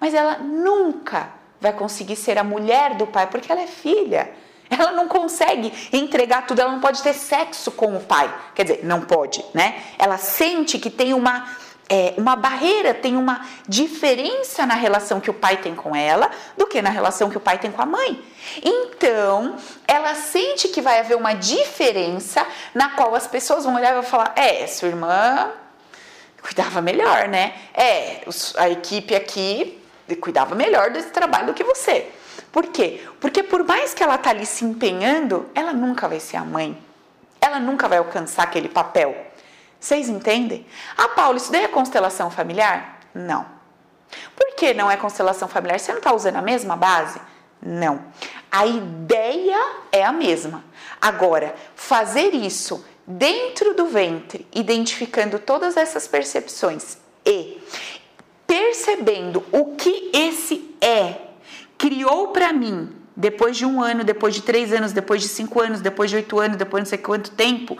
Mas 0.00 0.14
ela 0.14 0.38
nunca 0.38 1.30
vai 1.60 1.72
conseguir 1.72 2.16
ser 2.16 2.38
a 2.38 2.44
mulher 2.44 2.94
do 2.94 3.06
pai, 3.06 3.26
porque 3.26 3.50
ela 3.50 3.62
é 3.62 3.66
filha. 3.66 4.30
Ela 4.70 4.92
não 4.92 5.08
consegue 5.08 5.72
entregar 5.92 6.46
tudo, 6.46 6.60
ela 6.60 6.72
não 6.72 6.80
pode 6.80 7.02
ter 7.02 7.14
sexo 7.14 7.70
com 7.70 7.96
o 7.96 8.00
pai. 8.00 8.32
Quer 8.54 8.64
dizer, 8.64 8.80
não 8.84 9.00
pode, 9.00 9.44
né? 9.54 9.82
Ela 9.98 10.18
sente 10.18 10.78
que 10.78 10.90
tem 10.90 11.14
uma 11.14 11.48
é, 11.88 12.12
uma 12.18 12.36
barreira, 12.36 12.92
tem 12.92 13.16
uma 13.16 13.46
diferença 13.66 14.66
na 14.66 14.74
relação 14.74 15.20
que 15.20 15.30
o 15.30 15.34
pai 15.34 15.56
tem 15.56 15.74
com 15.74 15.96
ela 15.96 16.30
do 16.54 16.66
que 16.66 16.82
na 16.82 16.90
relação 16.90 17.30
que 17.30 17.38
o 17.38 17.40
pai 17.40 17.56
tem 17.58 17.72
com 17.72 17.80
a 17.80 17.86
mãe. 17.86 18.22
Então, 18.62 19.56
ela 19.86 20.14
sente 20.14 20.68
que 20.68 20.82
vai 20.82 21.00
haver 21.00 21.16
uma 21.16 21.32
diferença 21.32 22.46
na 22.74 22.90
qual 22.90 23.14
as 23.14 23.26
pessoas 23.26 23.64
vão 23.64 23.74
olhar 23.74 23.92
e 23.92 23.94
vão 23.94 24.02
falar: 24.02 24.34
é, 24.36 24.66
sua 24.66 24.88
irmã 24.88 25.50
cuidava 26.42 26.82
melhor, 26.82 27.26
né? 27.26 27.54
É, 27.72 28.20
a 28.58 28.68
equipe 28.68 29.14
aqui 29.14 29.82
cuidava 30.16 30.54
melhor 30.54 30.90
desse 30.90 31.10
trabalho 31.10 31.48
do 31.48 31.54
que 31.54 31.64
você. 31.64 32.10
Por 32.52 32.66
quê? 32.68 33.06
Porque 33.20 33.42
por 33.42 33.64
mais 33.64 33.94
que 33.94 34.02
ela 34.02 34.18
tá 34.18 34.30
ali 34.30 34.46
se 34.46 34.64
empenhando, 34.64 35.48
ela 35.54 35.72
nunca 35.72 36.08
vai 36.08 36.20
ser 36.20 36.36
a 36.36 36.44
mãe. 36.44 36.76
Ela 37.40 37.60
nunca 37.60 37.88
vai 37.88 37.98
alcançar 37.98 38.44
aquele 38.44 38.68
papel. 38.68 39.16
Vocês 39.78 40.08
entendem? 40.08 40.66
Ah, 40.96 41.08
Paulo, 41.08 41.36
isso 41.36 41.52
daí 41.52 41.64
é 41.64 41.68
constelação 41.68 42.30
familiar? 42.30 43.00
Não. 43.14 43.46
Por 44.34 44.54
que 44.56 44.74
não 44.74 44.90
é 44.90 44.96
constelação 44.96 45.46
familiar? 45.46 45.78
Você 45.78 45.92
não 45.92 45.98
está 45.98 46.14
usando 46.14 46.36
a 46.36 46.42
mesma 46.42 46.76
base? 46.76 47.20
Não. 47.62 48.04
A 48.50 48.66
ideia 48.66 49.76
é 49.92 50.04
a 50.04 50.12
mesma. 50.12 50.64
Agora, 51.00 51.54
fazer 51.76 52.34
isso 52.34 52.84
dentro 53.06 53.74
do 53.74 53.86
ventre, 53.86 54.46
identificando 54.52 55.38
todas 55.38 55.76
essas 55.76 56.08
percepções 56.08 56.98
e 57.24 57.60
percebendo 58.48 59.44
o 59.52 59.76
que 59.76 60.10
esse 60.12 60.74
é 60.80 61.20
criou 61.76 62.28
para 62.28 62.52
mim 62.52 62.90
depois 63.14 63.56
de 63.56 63.66
um 63.66 63.82
ano, 63.82 64.02
depois 64.04 64.34
de 64.34 64.42
três 64.42 64.72
anos, 64.72 64.92
depois 64.92 65.20
de 65.20 65.28
cinco 65.28 65.60
anos, 65.60 65.80
depois 65.80 66.08
de 66.08 66.16
oito 66.16 66.38
anos, 66.40 66.56
depois 66.56 66.82
de 66.82 66.86
não 66.86 66.90
sei 66.90 66.98
quanto 66.98 67.30
tempo, 67.32 67.76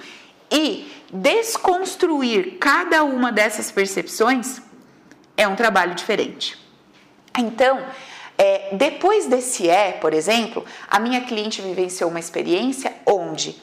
e 0.51 0.93
desconstruir 1.13 2.59
cada 2.59 3.03
uma 3.03 3.33
dessas 3.33 3.71
percepções 3.71 4.61
é 5.37 5.47
um 5.47 5.57
trabalho 5.57 5.95
diferente. 5.95 6.59
Então, 7.37 7.85
é, 8.37 8.71
depois 8.73 9.27
desse 9.27 9.69
é, 9.71 9.93
por 9.93 10.13
exemplo, 10.13 10.65
a 10.89 10.99
minha 10.99 11.21
cliente 11.21 11.63
vivenciou 11.63 12.11
uma 12.11 12.21
experiência 12.21 12.93
onde 13.07 13.57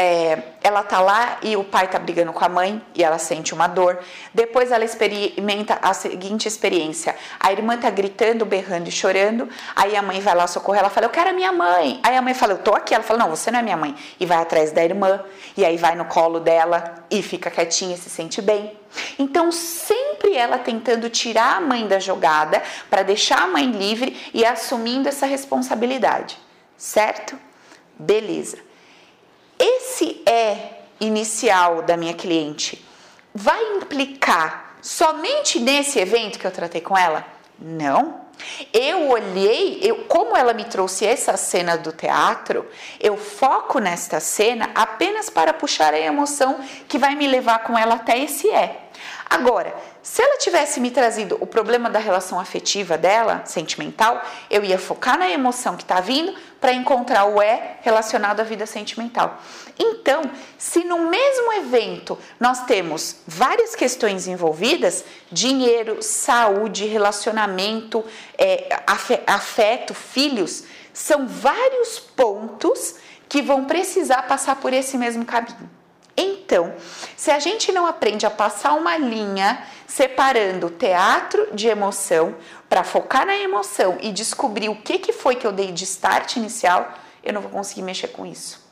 é, 0.00 0.38
ela 0.62 0.84
tá 0.84 1.00
lá 1.00 1.38
e 1.42 1.56
o 1.56 1.64
pai 1.64 1.88
tá 1.88 1.98
brigando 1.98 2.32
com 2.32 2.44
a 2.44 2.48
mãe 2.48 2.80
e 2.94 3.02
ela 3.02 3.18
sente 3.18 3.52
uma 3.52 3.66
dor. 3.66 3.98
Depois 4.32 4.70
ela 4.70 4.84
experimenta 4.84 5.76
a 5.82 5.92
seguinte 5.92 6.46
experiência: 6.46 7.16
a 7.40 7.50
irmã 7.50 7.76
tá 7.76 7.90
gritando, 7.90 8.46
berrando 8.46 8.88
e 8.88 8.92
chorando. 8.92 9.48
Aí 9.74 9.96
a 9.96 10.02
mãe 10.02 10.20
vai 10.20 10.36
lá 10.36 10.46
socorrer, 10.46 10.82
ela 10.82 10.88
fala: 10.88 11.06
Eu 11.06 11.10
quero 11.10 11.30
a 11.30 11.32
minha 11.32 11.50
mãe. 11.50 11.98
Aí 12.04 12.16
a 12.16 12.22
mãe 12.22 12.32
fala: 12.32 12.52
Eu 12.52 12.58
tô 12.58 12.76
aqui. 12.76 12.94
Ela 12.94 13.02
fala: 13.02 13.18
Não, 13.18 13.30
você 13.30 13.50
não 13.50 13.58
é 13.58 13.62
minha 13.62 13.76
mãe. 13.76 13.92
E 14.20 14.24
vai 14.24 14.38
atrás 14.38 14.70
da 14.70 14.84
irmã. 14.84 15.20
E 15.56 15.64
aí 15.64 15.76
vai 15.76 15.96
no 15.96 16.04
colo 16.04 16.38
dela 16.38 17.04
e 17.10 17.20
fica 17.20 17.50
quietinha 17.50 17.96
e 17.96 17.98
se 17.98 18.08
sente 18.08 18.40
bem. 18.40 18.78
Então, 19.18 19.50
sempre 19.50 20.36
ela 20.36 20.58
tentando 20.58 21.10
tirar 21.10 21.56
a 21.56 21.60
mãe 21.60 21.88
da 21.88 21.98
jogada 21.98 22.62
para 22.88 23.02
deixar 23.02 23.42
a 23.42 23.46
mãe 23.48 23.68
livre 23.68 24.16
e 24.32 24.44
assumindo 24.44 25.08
essa 25.08 25.26
responsabilidade, 25.26 26.38
certo? 26.76 27.36
Beleza. 27.98 28.67
Esse 29.98 30.22
é 30.26 30.82
inicial 31.00 31.82
da 31.82 31.96
minha 31.96 32.14
cliente 32.14 32.86
vai 33.34 33.60
implicar 33.78 34.76
somente 34.80 35.58
nesse 35.58 35.98
evento 35.98 36.38
que 36.38 36.46
eu 36.46 36.52
tratei 36.52 36.80
com 36.80 36.96
ela? 36.96 37.26
Não. 37.58 38.20
Eu 38.72 39.08
olhei, 39.08 39.80
eu, 39.82 40.04
como 40.04 40.36
ela 40.36 40.54
me 40.54 40.64
trouxe 40.66 41.04
essa 41.04 41.36
cena 41.36 41.76
do 41.76 41.90
teatro, 41.90 42.64
eu 43.00 43.16
foco 43.16 43.80
nesta 43.80 44.20
cena 44.20 44.70
apenas 44.72 45.28
para 45.28 45.52
puxar 45.52 45.92
a 45.92 45.98
emoção 45.98 46.60
que 46.86 46.96
vai 46.96 47.16
me 47.16 47.26
levar 47.26 47.64
com 47.64 47.76
ela 47.76 47.96
até 47.96 48.16
esse 48.16 48.48
é. 48.48 48.88
Agora, 49.28 49.74
se 50.00 50.22
ela 50.22 50.38
tivesse 50.38 50.80
me 50.80 50.90
trazido 50.90 51.36
o 51.40 51.46
problema 51.46 51.90
da 51.90 51.98
relação 51.98 52.38
afetiva 52.38 52.96
dela, 52.96 53.42
sentimental, 53.44 54.22
eu 54.48 54.64
ia 54.64 54.78
focar 54.78 55.18
na 55.18 55.28
emoção 55.28 55.76
que 55.76 55.82
está 55.82 56.00
vindo 56.00 56.34
para 56.60 56.72
encontrar 56.72 57.24
o 57.24 57.40
é 57.40 57.76
relacionado 57.82 58.40
à 58.40 58.42
vida 58.42 58.66
sentimental. 58.66 59.40
Então, 59.78 60.22
se 60.56 60.84
no 60.84 61.08
mesmo 61.08 61.52
evento 61.52 62.18
nós 62.38 62.64
temos 62.64 63.16
várias 63.26 63.74
questões 63.74 64.26
envolvidas, 64.26 65.04
dinheiro, 65.30 66.02
saúde, 66.02 66.86
relacionamento, 66.86 68.04
é, 68.36 68.68
afeto, 69.26 69.94
filhos, 69.94 70.64
são 70.92 71.28
vários 71.28 72.00
pontos 72.00 72.96
que 73.28 73.40
vão 73.42 73.64
precisar 73.64 74.22
passar 74.22 74.56
por 74.56 74.72
esse 74.72 74.98
mesmo 74.98 75.24
caminho. 75.24 75.77
Então, 76.20 76.74
se 77.16 77.30
a 77.30 77.38
gente 77.38 77.70
não 77.70 77.86
aprende 77.86 78.26
a 78.26 78.30
passar 78.30 78.72
uma 78.72 78.96
linha 78.96 79.64
separando 79.86 80.68
teatro 80.68 81.54
de 81.54 81.68
emoção 81.68 82.34
para 82.68 82.82
focar 82.82 83.24
na 83.24 83.36
emoção 83.36 83.98
e 84.00 84.10
descobrir 84.10 84.68
o 84.68 84.74
que, 84.74 84.98
que 84.98 85.12
foi 85.12 85.36
que 85.36 85.46
eu 85.46 85.52
dei 85.52 85.70
de 85.70 85.84
start 85.84 86.34
inicial, 86.34 86.92
eu 87.22 87.32
não 87.32 87.40
vou 87.40 87.52
conseguir 87.52 87.82
mexer 87.82 88.08
com 88.08 88.26
isso. 88.26 88.68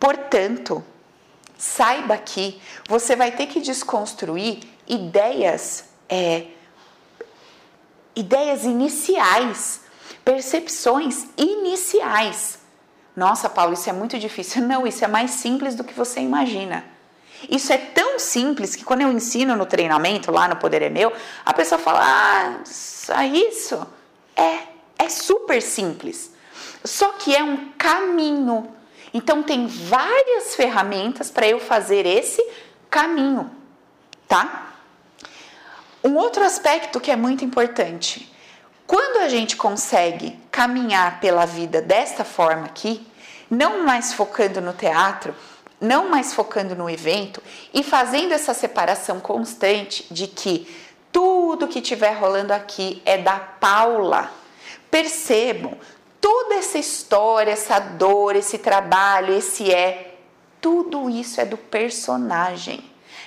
Portanto, 0.00 0.84
saiba 1.56 2.18
que 2.18 2.60
você 2.88 3.14
vai 3.14 3.30
ter 3.30 3.46
que 3.46 3.60
desconstruir 3.60 4.58
ideias, 4.84 5.84
é, 6.08 6.46
ideias 8.16 8.64
iniciais, 8.64 9.82
percepções 10.24 11.26
iniciais 11.36 12.58
nossa, 13.18 13.48
Paulo, 13.48 13.72
isso 13.72 13.90
é 13.90 13.92
muito 13.92 14.16
difícil. 14.16 14.62
Não, 14.66 14.86
isso 14.86 15.04
é 15.04 15.08
mais 15.08 15.32
simples 15.32 15.74
do 15.74 15.82
que 15.82 15.92
você 15.92 16.20
imagina. 16.20 16.84
Isso 17.50 17.72
é 17.72 17.76
tão 17.76 18.18
simples 18.18 18.76
que 18.76 18.84
quando 18.84 19.02
eu 19.02 19.10
ensino 19.10 19.56
no 19.56 19.66
treinamento, 19.66 20.30
lá 20.30 20.46
no 20.46 20.56
Poder 20.56 20.82
é 20.82 20.88
Meu, 20.88 21.12
a 21.44 21.52
pessoa 21.52 21.80
fala: 21.80 22.00
Ah, 22.02 22.60
só 22.64 23.20
isso? 23.22 23.84
É. 24.36 24.68
É 25.00 25.08
super 25.08 25.60
simples. 25.62 26.32
Só 26.84 27.10
que 27.10 27.34
é 27.34 27.42
um 27.42 27.72
caminho. 27.76 28.68
Então 29.12 29.42
tem 29.42 29.66
várias 29.66 30.54
ferramentas 30.54 31.30
para 31.30 31.46
eu 31.48 31.60
fazer 31.60 32.04
esse 32.04 32.44
caminho, 32.90 33.50
tá? 34.26 34.74
Um 36.02 36.16
outro 36.16 36.44
aspecto 36.44 37.00
que 37.00 37.10
é 37.10 37.16
muito 37.16 37.44
importante. 37.44 38.32
Quando 38.88 39.18
a 39.18 39.28
gente 39.28 39.54
consegue 39.54 40.34
caminhar 40.50 41.20
pela 41.20 41.44
vida 41.44 41.82
desta 41.82 42.24
forma 42.24 42.64
aqui, 42.64 43.06
não 43.50 43.84
mais 43.84 44.14
focando 44.14 44.62
no 44.62 44.72
teatro, 44.72 45.34
não 45.78 46.08
mais 46.08 46.32
focando 46.32 46.74
no 46.74 46.88
evento 46.88 47.42
e 47.74 47.82
fazendo 47.82 48.32
essa 48.32 48.54
separação 48.54 49.20
constante 49.20 50.06
de 50.10 50.26
que 50.26 50.66
tudo 51.12 51.68
que 51.68 51.80
estiver 51.80 52.12
rolando 52.12 52.54
aqui 52.54 53.02
é 53.04 53.18
da 53.18 53.38
Paula. 53.38 54.30
Percebam, 54.90 55.76
toda 56.18 56.54
essa 56.54 56.78
história, 56.78 57.50
essa 57.50 57.78
dor, 57.78 58.36
esse 58.36 58.56
trabalho, 58.56 59.34
esse 59.34 59.70
é, 59.70 60.14
tudo 60.62 61.10
isso 61.10 61.42
é 61.42 61.44
do 61.44 61.58
personagem. 61.58 62.82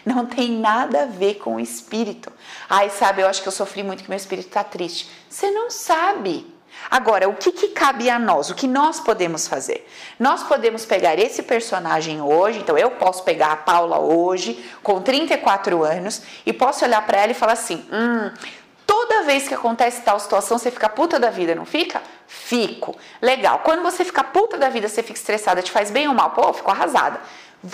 Não 0.06 0.26
tem 0.26 0.52
nada 0.52 1.04
a 1.04 1.06
ver 1.06 1.36
com 1.36 1.56
o 1.56 1.60
espírito. 1.60 2.32
Ai, 2.70 2.90
sabe, 2.90 3.22
eu 3.22 3.28
acho 3.28 3.42
que 3.42 3.48
eu 3.48 3.52
sofri 3.52 3.84
muito 3.84 4.04
que 4.04 4.10
meu 4.10 4.18
espírito 4.18 4.48
está 4.48 4.64
triste. 4.64 5.10
Você 5.30 5.52
não 5.52 5.70
sabe. 5.70 6.46
Agora, 6.90 7.30
o 7.30 7.36
que, 7.36 7.52
que 7.52 7.70
cabe 7.70 8.10
a 8.10 8.18
nós? 8.18 8.50
O 8.50 8.56
que 8.56 8.68
nós 8.68 9.00
podemos 9.00 9.48
fazer? 9.48 9.88
Nós 10.20 10.44
podemos 10.44 10.86
pegar 10.86 11.18
esse 11.20 11.44
personagem 11.44 12.22
hoje, 12.22 12.60
então 12.60 12.78
eu 12.78 12.92
posso 12.92 13.24
pegar 13.24 13.52
a 13.52 13.56
Paula 13.56 14.00
hoje, 14.00 14.66
com 14.82 15.02
34 15.02 15.84
anos, 15.84 16.22
e 16.46 16.52
posso 16.52 16.84
olhar 16.84 17.06
para 17.06 17.20
ela 17.20 17.32
e 17.32 17.36
falar 17.36 17.54
assim: 17.54 17.86
hum, 17.92 18.32
toda 18.86 19.24
vez 19.24 19.48
que 19.48 19.54
acontece 19.54 20.02
tal 20.02 20.20
situação, 20.20 20.58
você 20.58 20.72
fica 20.72 20.90
puta 20.90 21.20
da 21.20 21.30
vida, 21.30 21.54
não 21.54 21.66
fica? 21.66 22.02
Fico. 22.28 22.98
Legal. 23.22 23.60
Quando 23.60 23.84
você 23.84 24.04
fica 24.04 24.24
puta 24.24 24.58
da 24.58 24.70
vida, 24.70 24.88
você 24.88 25.04
fica 25.04 25.20
estressada, 25.20 25.62
te 25.62 25.72
faz 25.72 25.92
bem 25.92 26.08
ou 26.08 26.14
mal? 26.14 26.32
Pô, 26.32 26.44
eu 26.44 26.54
fico 26.54 26.72
arrasada. 26.72 27.20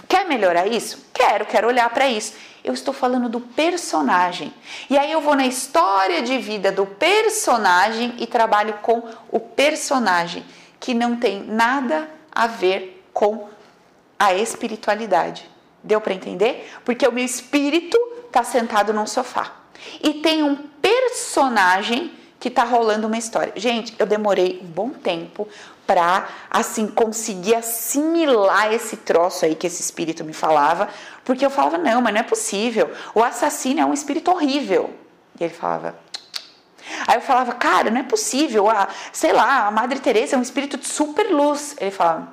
Quer 0.08 0.26
melhorar 0.28 0.68
isso? 0.68 1.06
Quero, 1.14 1.46
quero 1.46 1.68
olhar 1.68 1.90
para 1.90 2.08
isso. 2.10 2.34
Eu 2.64 2.74
estou 2.74 2.94
falando 2.94 3.30
do 3.30 3.40
personagem. 3.40 4.54
E 4.90 4.98
aí 4.98 5.12
eu 5.12 5.22
vou 5.22 5.36
na 5.36 5.46
história 5.46 6.22
de 6.22 6.38
vida 6.38 6.72
do 6.72 6.86
personagem 6.86 8.14
e 8.18 8.28
trabalho 8.28 8.74
com 8.82 9.04
o 9.32 9.40
personagem, 9.40 10.44
que 10.80 10.94
não 10.94 11.16
tem 11.16 11.44
nada 11.44 12.10
a 12.32 12.48
ver 12.48 13.04
com 13.14 13.48
a 14.20 14.34
espiritualidade. 14.34 15.50
Deu 15.82 16.02
para 16.02 16.14
entender? 16.14 16.70
Porque 16.84 17.08
o 17.08 17.12
meu 17.12 17.24
espírito 17.24 17.98
está 18.26 18.44
sentado 18.44 18.92
num 18.92 19.08
sofá. 19.08 19.54
E 20.04 20.16
tem 20.16 20.44
um 20.44 20.56
personagem 20.82 22.12
que 22.40 22.50
tá 22.50 22.64
rolando 22.64 23.08
uma 23.08 23.18
história. 23.18 23.54
Gente, 23.56 23.96
eu 23.98 24.06
demorei 24.06 24.60
um 24.62 24.68
bom 24.68 24.90
tempo 24.90 25.48
para 25.88 26.28
assim 26.52 26.86
conseguir 26.88 27.56
assimilar 27.56 28.74
esse 28.74 28.98
troço 28.98 29.46
aí 29.46 29.56
que 29.56 29.66
esse 29.66 29.82
espírito 29.82 30.24
me 30.24 30.34
falava, 30.34 30.90
porque 31.24 31.46
eu 31.46 31.50
falava 31.50 31.78
não, 31.78 32.02
mas 32.02 32.14
não 32.14 32.20
é 32.20 32.24
possível. 32.24 32.92
O 33.16 33.24
assassino 33.24 33.80
é 33.80 33.86
um 33.86 33.94
espírito 33.94 34.30
horrível. 34.30 34.94
E 35.40 35.44
ele 35.44 35.54
falava 35.54 35.96
Aí 37.06 37.16
eu 37.16 37.22
falava, 37.22 37.54
cara, 37.54 37.90
não 37.90 38.00
é 38.00 38.04
possível. 38.04 38.70
A, 38.70 38.88
sei 39.12 39.34
lá, 39.34 39.68
a 39.68 39.72
Madre 39.72 40.00
Teresa 40.00 40.36
é 40.36 40.40
um 40.40 40.42
espírito 40.42 40.78
de 40.78 40.88
super 40.88 41.30
luz. 41.32 41.76
Ele 41.80 41.92
falava, 41.92 42.30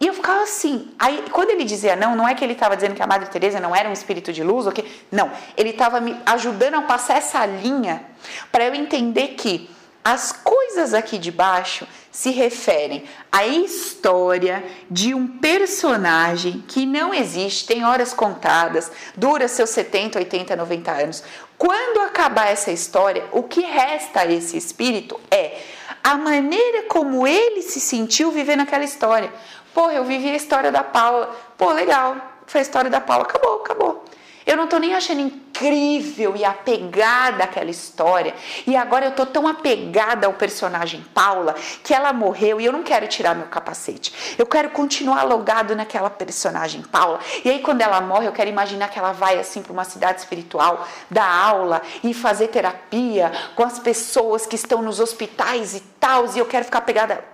e 0.00 0.06
eu 0.06 0.14
ficava 0.14 0.42
assim. 0.42 0.92
Aí, 0.98 1.24
quando 1.30 1.50
ele 1.50 1.64
dizia 1.64 1.94
não, 1.94 2.16
não 2.16 2.28
é 2.28 2.34
que 2.34 2.44
ele 2.44 2.54
estava 2.54 2.74
dizendo 2.74 2.94
que 2.94 3.02
a 3.02 3.06
Madre 3.06 3.28
Teresa 3.28 3.60
não 3.60 3.74
era 3.74 3.88
um 3.88 3.92
espírito 3.92 4.32
de 4.32 4.42
luz, 4.42 4.66
ou 4.66 4.72
que 4.72 4.84
não, 5.10 5.30
ele 5.56 5.70
estava 5.70 6.00
me 6.00 6.16
ajudando 6.26 6.74
a 6.74 6.82
passar 6.82 7.16
essa 7.16 7.46
linha 7.46 8.04
para 8.50 8.64
eu 8.64 8.74
entender 8.74 9.28
que 9.28 9.70
as 10.04 10.32
coisas 10.32 10.94
aqui 10.94 11.18
de 11.18 11.30
baixo 11.30 11.86
se 12.10 12.30
referem 12.30 13.04
à 13.30 13.46
história 13.46 14.62
de 14.90 15.14
um 15.14 15.26
personagem 15.26 16.62
que 16.66 16.84
não 16.84 17.14
existe, 17.14 17.66
tem 17.66 17.84
horas 17.84 18.12
contadas, 18.12 18.90
dura 19.16 19.48
seus 19.48 19.70
70, 19.70 20.18
80, 20.18 20.56
90 20.56 20.90
anos. 20.90 21.24
Quando 21.56 22.00
acabar 22.00 22.48
essa 22.48 22.70
história, 22.70 23.24
o 23.32 23.44
que 23.44 23.60
resta 23.60 24.20
a 24.20 24.26
esse 24.26 24.56
espírito 24.56 25.18
é 25.30 25.60
a 26.02 26.16
maneira 26.16 26.82
como 26.88 27.26
ele 27.26 27.62
se 27.62 27.80
sentiu 27.80 28.30
vivendo 28.32 28.60
aquela 28.60 28.84
história. 28.84 29.32
Pô, 29.72 29.90
eu 29.90 30.04
vivi 30.04 30.28
a 30.28 30.36
história 30.36 30.72
da 30.72 30.82
Paula. 30.82 31.34
Pô, 31.56 31.72
legal. 31.72 32.16
Foi 32.46 32.60
a 32.60 32.62
história 32.62 32.90
da 32.90 33.00
Paula. 33.00 33.24
Acabou, 33.24 33.60
acabou. 33.60 34.04
Eu 34.44 34.56
não 34.56 34.66
tô 34.66 34.78
nem 34.78 34.94
achando 34.94 35.20
incrível 35.20 36.34
e 36.36 36.44
apegada 36.44 37.44
àquela 37.44 37.70
história. 37.70 38.34
E 38.66 38.76
agora 38.76 39.06
eu 39.06 39.12
tô 39.12 39.24
tão 39.24 39.46
apegada 39.46 40.26
ao 40.26 40.34
personagem 40.34 41.04
Paula 41.14 41.54
que 41.82 41.94
ela 41.94 42.12
morreu 42.12 42.60
e 42.60 42.64
eu 42.64 42.72
não 42.72 42.82
quero 42.82 43.06
tirar 43.06 43.34
meu 43.34 43.46
capacete. 43.46 44.34
Eu 44.36 44.46
quero 44.46 44.70
continuar 44.70 45.22
logado 45.22 45.76
naquela 45.76 46.10
personagem 46.10 46.82
Paula. 46.82 47.20
E 47.44 47.50
aí 47.50 47.60
quando 47.60 47.80
ela 47.80 48.00
morre, 48.00 48.26
eu 48.26 48.32
quero 48.32 48.50
imaginar 48.50 48.88
que 48.88 48.98
ela 48.98 49.12
vai 49.12 49.38
assim 49.38 49.62
para 49.62 49.72
uma 49.72 49.84
cidade 49.84 50.20
espiritual, 50.20 50.86
dar 51.10 51.28
aula 51.28 51.82
e 52.02 52.12
fazer 52.12 52.48
terapia 52.48 53.32
com 53.54 53.62
as 53.62 53.78
pessoas 53.78 54.46
que 54.46 54.56
estão 54.56 54.82
nos 54.82 55.00
hospitais 55.00 55.74
e 55.74 55.80
tal, 56.00 56.26
e 56.34 56.38
eu 56.38 56.46
quero 56.46 56.64
ficar 56.64 56.78
apegada. 56.78 57.24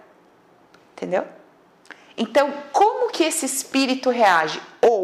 Entendeu? 0.96 1.24
Então, 2.16 2.52
como 2.72 3.10
que 3.10 3.22
esse 3.22 3.46
espírito 3.46 4.10
reage? 4.10 4.60
Ou 4.80 4.97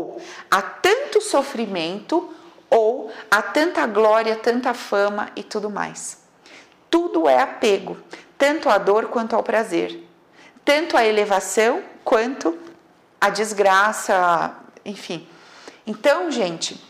a 0.50 0.60
tanto 0.62 1.20
sofrimento, 1.20 2.32
ou 2.70 3.12
a 3.30 3.40
tanta 3.40 3.86
glória, 3.86 4.34
tanta 4.34 4.74
fama 4.74 5.30
e 5.36 5.42
tudo 5.44 5.70
mais. 5.70 6.18
Tudo 6.90 7.28
é 7.28 7.40
apego, 7.40 7.96
tanto 8.36 8.68
à 8.68 8.78
dor 8.78 9.06
quanto 9.06 9.36
ao 9.36 9.42
prazer, 9.42 10.02
tanto 10.64 10.96
à 10.96 11.04
elevação 11.04 11.82
quanto 12.02 12.58
à 13.20 13.30
desgraça, 13.30 14.56
enfim. 14.84 15.26
Então, 15.86 16.30
gente, 16.30 16.82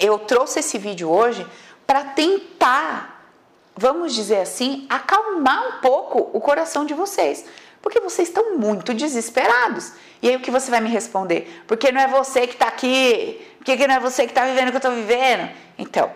eu 0.00 0.18
trouxe 0.18 0.60
esse 0.60 0.78
vídeo 0.78 1.10
hoje 1.10 1.46
para 1.86 2.04
tentar, 2.04 3.30
vamos 3.76 4.14
dizer 4.14 4.40
assim, 4.40 4.86
acalmar 4.88 5.68
um 5.68 5.80
pouco 5.80 6.30
o 6.32 6.40
coração 6.40 6.86
de 6.86 6.94
vocês 6.94 7.44
porque 7.80 8.00
vocês 8.00 8.28
estão 8.28 8.56
muito 8.56 8.92
desesperados. 8.92 9.92
E 10.20 10.28
aí 10.28 10.36
o 10.36 10.40
que 10.40 10.50
você 10.50 10.70
vai 10.70 10.80
me 10.80 10.88
responder? 10.88 11.62
Porque 11.66 11.92
não 11.92 12.00
é 12.00 12.08
você 12.08 12.46
que 12.46 12.54
está 12.54 12.68
aqui, 12.68 13.40
porque 13.58 13.86
não 13.86 13.94
é 13.94 14.00
você 14.00 14.24
que 14.24 14.30
está 14.30 14.44
vivendo 14.44 14.68
o 14.68 14.70
que 14.70 14.76
eu 14.76 14.78
estou 14.78 14.92
vivendo. 14.92 15.50
Então, 15.78 16.10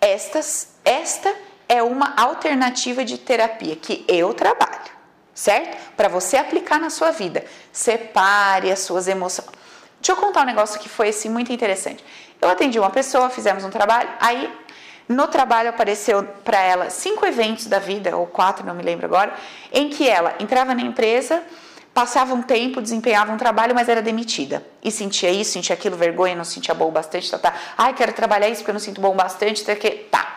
estas, 0.00 0.68
esta 0.84 1.34
é 1.68 1.82
uma 1.82 2.14
alternativa 2.16 3.04
de 3.04 3.18
terapia 3.18 3.76
que 3.76 4.04
eu 4.08 4.32
trabalho, 4.34 4.90
certo? 5.34 5.76
Para 5.96 6.08
você 6.08 6.36
aplicar 6.36 6.78
na 6.78 6.90
sua 6.90 7.10
vida. 7.10 7.44
Separe 7.72 8.70
as 8.70 8.80
suas 8.80 9.08
emoções. 9.08 9.48
Deixa 10.00 10.12
eu 10.12 10.16
contar 10.16 10.42
um 10.42 10.46
negócio 10.46 10.80
que 10.80 10.88
foi 10.88 11.10
assim, 11.10 11.28
muito 11.28 11.52
interessante. 11.52 12.04
Eu 12.40 12.48
atendi 12.48 12.78
uma 12.78 12.90
pessoa, 12.90 13.28
fizemos 13.28 13.64
um 13.64 13.70
trabalho, 13.70 14.08
aí 14.18 14.50
no 15.06 15.26
trabalho 15.26 15.68
apareceu 15.68 16.22
para 16.44 16.60
ela 16.62 16.88
cinco 16.88 17.26
eventos 17.26 17.66
da 17.66 17.78
vida, 17.78 18.16
ou 18.16 18.26
quatro, 18.26 18.64
não 18.64 18.74
me 18.74 18.82
lembro 18.82 19.06
agora, 19.06 19.34
em 19.72 19.90
que 19.90 20.08
ela 20.08 20.34
entrava 20.38 20.74
na 20.74 20.82
empresa, 20.82 21.42
passava 21.92 22.34
um 22.34 22.42
tempo, 22.42 22.80
desempenhava 22.80 23.32
um 23.32 23.36
trabalho, 23.36 23.74
mas 23.74 23.88
era 23.88 24.00
demitida. 24.00 24.64
E 24.82 24.90
sentia 24.90 25.30
isso, 25.30 25.52
sentia 25.52 25.74
aquilo, 25.74 25.96
vergonha, 25.96 26.34
não 26.34 26.44
sentia 26.44 26.74
bom 26.74 26.90
bastante, 26.90 27.30
tá, 27.30 27.38
tá. 27.38 27.54
Ai, 27.76 27.92
quero 27.94 28.12
trabalhar 28.12 28.48
isso 28.48 28.60
porque 28.60 28.70
eu 28.70 28.74
não 28.74 28.80
sinto 28.80 29.00
bom 29.00 29.14
bastante, 29.14 29.64
tá, 29.64 29.74
que, 29.74 29.90
tá. 29.90 30.36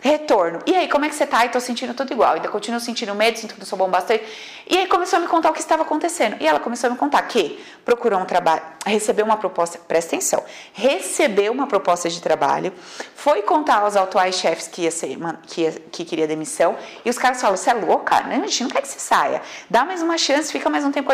Retorno. 0.00 0.60
E 0.66 0.74
aí, 0.74 0.88
como 0.88 1.04
é 1.04 1.10
que 1.10 1.14
você 1.14 1.26
tá? 1.26 1.44
E 1.44 1.50
tô 1.50 1.60
sentindo 1.60 1.92
tudo 1.92 2.10
igual. 2.12 2.32
Ainda 2.32 2.48
continuo 2.48 2.80
sentindo 2.80 3.14
medo, 3.14 3.38
sinto 3.38 3.52
que 3.52 3.60
não 3.60 3.66
sou 3.66 3.78
bom 3.78 3.88
bastante. 3.88 4.24
E 4.66 4.78
aí 4.78 4.86
começou 4.86 5.18
a 5.18 5.20
me 5.20 5.28
contar 5.28 5.50
o 5.50 5.52
que 5.52 5.60
estava 5.60 5.82
acontecendo. 5.82 6.36
E 6.40 6.46
ela 6.46 6.58
começou 6.58 6.88
a 6.88 6.92
me 6.92 6.98
contar 6.98 7.20
que 7.22 7.62
procurou 7.84 8.18
um 8.18 8.24
trabalho, 8.24 8.62
recebeu 8.86 9.26
uma 9.26 9.36
proposta, 9.36 9.78
presta 9.78 10.16
atenção, 10.16 10.42
recebeu 10.72 11.52
uma 11.52 11.66
proposta 11.66 12.08
de 12.08 12.20
trabalho, 12.22 12.72
foi 13.14 13.42
contar 13.42 13.82
aos 13.82 13.94
atuais 13.94 14.36
chefes 14.36 14.68
que 14.68 14.82
ia 14.82 14.90
ser, 14.90 15.18
que, 15.46 15.62
ia, 15.62 15.72
que 15.92 16.04
queria 16.04 16.26
demissão, 16.26 16.76
e 17.04 17.10
os 17.10 17.18
caras 17.18 17.38
falaram: 17.38 17.58
você 17.58 17.70
é 17.70 17.74
louca? 17.74 18.22
Não, 18.22 18.46
gente 18.46 18.62
não 18.62 18.70
quer 18.70 18.80
que 18.80 18.88
você 18.88 18.98
saia. 18.98 19.42
Dá 19.68 19.84
mais 19.84 20.00
uma 20.00 20.16
chance, 20.16 20.50
fica 20.50 20.70
mais 20.70 20.82
um 20.82 20.90
tempo. 20.90 21.12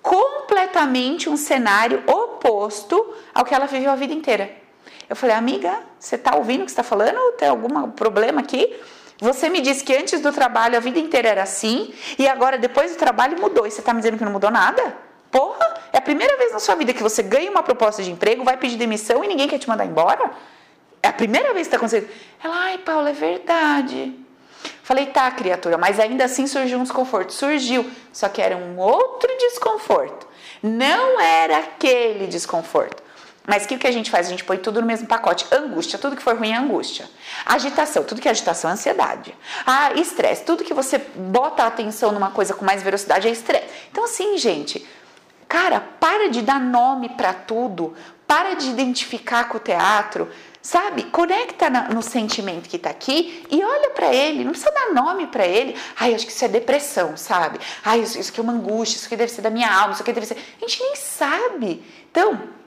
Completamente 0.00 1.28
um 1.28 1.36
cenário 1.36 2.02
oposto 2.06 3.14
ao 3.34 3.44
que 3.44 3.54
ela 3.54 3.66
viveu 3.66 3.90
a 3.90 3.96
vida 3.96 4.14
inteira. 4.14 4.60
Eu 5.10 5.16
falei, 5.16 5.34
amiga, 5.34 5.76
você 5.98 6.14
está 6.14 6.36
ouvindo 6.36 6.60
o 6.60 6.64
que 6.64 6.70
está 6.70 6.84
falando? 6.84 7.18
Tem 7.32 7.48
algum 7.48 7.90
problema 7.90 8.40
aqui? 8.40 8.80
Você 9.18 9.48
me 9.48 9.60
disse 9.60 9.82
que 9.82 9.92
antes 9.92 10.20
do 10.20 10.32
trabalho 10.32 10.76
a 10.76 10.80
vida 10.80 11.00
inteira 11.00 11.28
era 11.28 11.42
assim 11.42 11.92
e 12.16 12.28
agora 12.28 12.56
depois 12.56 12.92
do 12.92 12.96
trabalho 12.96 13.36
mudou. 13.40 13.66
E 13.66 13.72
você 13.72 13.80
está 13.80 13.92
me 13.92 13.98
dizendo 13.98 14.16
que 14.16 14.24
não 14.24 14.30
mudou 14.30 14.52
nada? 14.52 14.96
Porra, 15.28 15.74
é 15.92 15.98
a 15.98 16.00
primeira 16.00 16.36
vez 16.36 16.52
na 16.52 16.60
sua 16.60 16.76
vida 16.76 16.92
que 16.92 17.02
você 17.02 17.24
ganha 17.24 17.50
uma 17.50 17.62
proposta 17.64 18.04
de 18.04 18.10
emprego, 18.12 18.44
vai 18.44 18.56
pedir 18.56 18.76
demissão 18.76 19.24
e 19.24 19.26
ninguém 19.26 19.48
quer 19.48 19.58
te 19.58 19.68
mandar 19.68 19.84
embora? 19.84 20.30
É 21.02 21.08
a 21.08 21.12
primeira 21.12 21.52
vez 21.54 21.66
que 21.66 21.74
está 21.74 21.76
acontecendo. 21.76 22.08
Ela, 22.42 22.54
ai, 22.56 22.78
Paula, 22.78 23.10
é 23.10 23.12
verdade. 23.12 24.16
Falei, 24.84 25.06
tá, 25.06 25.28
criatura, 25.32 25.76
mas 25.76 25.98
ainda 25.98 26.24
assim 26.24 26.46
surgiu 26.46 26.78
um 26.78 26.84
desconforto. 26.84 27.32
Surgiu, 27.32 27.90
só 28.12 28.28
que 28.28 28.40
era 28.40 28.56
um 28.56 28.78
outro 28.78 29.28
desconforto. 29.38 30.28
Não 30.62 31.20
era 31.20 31.58
aquele 31.58 32.28
desconforto. 32.28 33.09
Mas 33.50 33.66
que 33.66 33.74
o 33.74 33.78
que 33.80 33.86
a 33.88 33.90
gente 33.90 34.12
faz? 34.12 34.28
A 34.28 34.30
gente 34.30 34.44
põe 34.44 34.58
tudo 34.58 34.80
no 34.80 34.86
mesmo 34.86 35.08
pacote. 35.08 35.44
Angústia, 35.50 35.98
tudo 35.98 36.14
que 36.14 36.22
for 36.22 36.36
ruim 36.36 36.52
é 36.52 36.56
angústia. 36.56 37.10
Agitação, 37.44 38.04
tudo 38.04 38.20
que 38.20 38.28
é 38.28 38.30
agitação 38.30 38.70
é 38.70 38.74
ansiedade. 38.74 39.34
Ah, 39.66 39.92
estresse, 39.94 40.44
tudo 40.44 40.62
que 40.62 40.72
você 40.72 40.98
bota 40.98 41.64
a 41.64 41.66
atenção 41.66 42.12
numa 42.12 42.30
coisa 42.30 42.54
com 42.54 42.64
mais 42.64 42.80
velocidade 42.80 43.26
é 43.26 43.30
estresse. 43.32 43.66
Então, 43.90 44.04
assim, 44.04 44.38
gente, 44.38 44.86
cara, 45.48 45.80
para 45.98 46.30
de 46.30 46.42
dar 46.42 46.60
nome 46.60 47.08
para 47.08 47.32
tudo, 47.32 47.92
para 48.24 48.54
de 48.54 48.70
identificar 48.70 49.48
com 49.48 49.56
o 49.56 49.60
teatro, 49.60 50.30
sabe? 50.62 51.02
Conecta 51.06 51.68
no 51.92 52.02
sentimento 52.02 52.68
que 52.68 52.78
tá 52.78 52.90
aqui 52.90 53.44
e 53.50 53.64
olha 53.64 53.90
para 53.90 54.14
ele, 54.14 54.44
não 54.44 54.52
precisa 54.52 54.70
dar 54.70 54.94
nome 54.94 55.26
para 55.26 55.44
ele. 55.44 55.76
Ai, 55.98 56.14
acho 56.14 56.24
que 56.24 56.30
isso 56.30 56.44
é 56.44 56.48
depressão, 56.48 57.16
sabe? 57.16 57.58
Ai, 57.84 57.98
isso, 57.98 58.16
isso 58.16 58.30
aqui 58.30 58.38
é 58.38 58.42
uma 58.44 58.52
angústia, 58.52 58.96
isso 58.96 59.06
aqui 59.06 59.16
deve 59.16 59.32
ser 59.32 59.42
da 59.42 59.50
minha 59.50 59.68
alma, 59.68 59.94
isso 59.94 60.02
aqui 60.02 60.12
deve 60.12 60.26
ser. 60.26 60.36
A 60.56 60.68
gente 60.68 60.80
nem 60.80 60.94
sabe. 60.94 61.82
Então, 62.12 62.59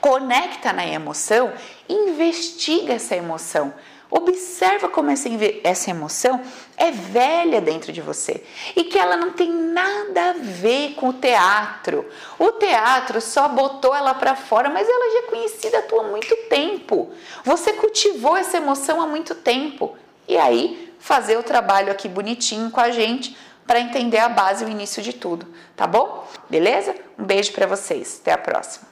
conecta 0.00 0.72
na 0.72 0.86
emoção, 0.86 1.52
investiga 1.88 2.94
essa 2.94 3.16
emoção. 3.16 3.72
Observa 4.10 4.88
como 4.88 5.10
essa, 5.10 5.28
essa 5.62 5.90
emoção 5.90 6.40
é 6.78 6.90
velha 6.90 7.60
dentro 7.60 7.92
de 7.92 8.00
você 8.00 8.42
e 8.74 8.84
que 8.84 8.98
ela 8.98 9.18
não 9.18 9.32
tem 9.32 9.52
nada 9.52 10.30
a 10.30 10.32
ver 10.32 10.94
com 10.94 11.10
o 11.10 11.12
teatro. 11.12 12.08
O 12.38 12.52
teatro 12.52 13.20
só 13.20 13.48
botou 13.48 13.94
ela 13.94 14.14
para 14.14 14.34
fora, 14.34 14.70
mas 14.70 14.88
ela 14.88 15.12
já 15.12 15.18
é 15.18 15.30
conhecida 15.30 15.84
há 15.92 16.02
muito 16.04 16.34
tempo. 16.48 17.10
Você 17.44 17.74
cultivou 17.74 18.34
essa 18.34 18.56
emoção 18.56 19.00
há 19.00 19.06
muito 19.06 19.34
tempo. 19.34 19.94
E 20.26 20.38
aí, 20.38 20.94
fazer 20.98 21.36
o 21.36 21.42
trabalho 21.42 21.92
aqui 21.92 22.08
bonitinho 22.08 22.70
com 22.70 22.80
a 22.80 22.90
gente 22.90 23.36
para 23.66 23.80
entender 23.80 24.18
a 24.18 24.30
base 24.30 24.64
e 24.64 24.66
o 24.66 24.70
início 24.70 25.02
de 25.02 25.12
tudo, 25.12 25.46
tá 25.76 25.86
bom? 25.86 26.26
Beleza? 26.48 26.94
Um 27.18 27.24
beijo 27.24 27.52
para 27.52 27.66
vocês. 27.66 28.18
Até 28.22 28.32
a 28.32 28.38
próxima. 28.38 28.88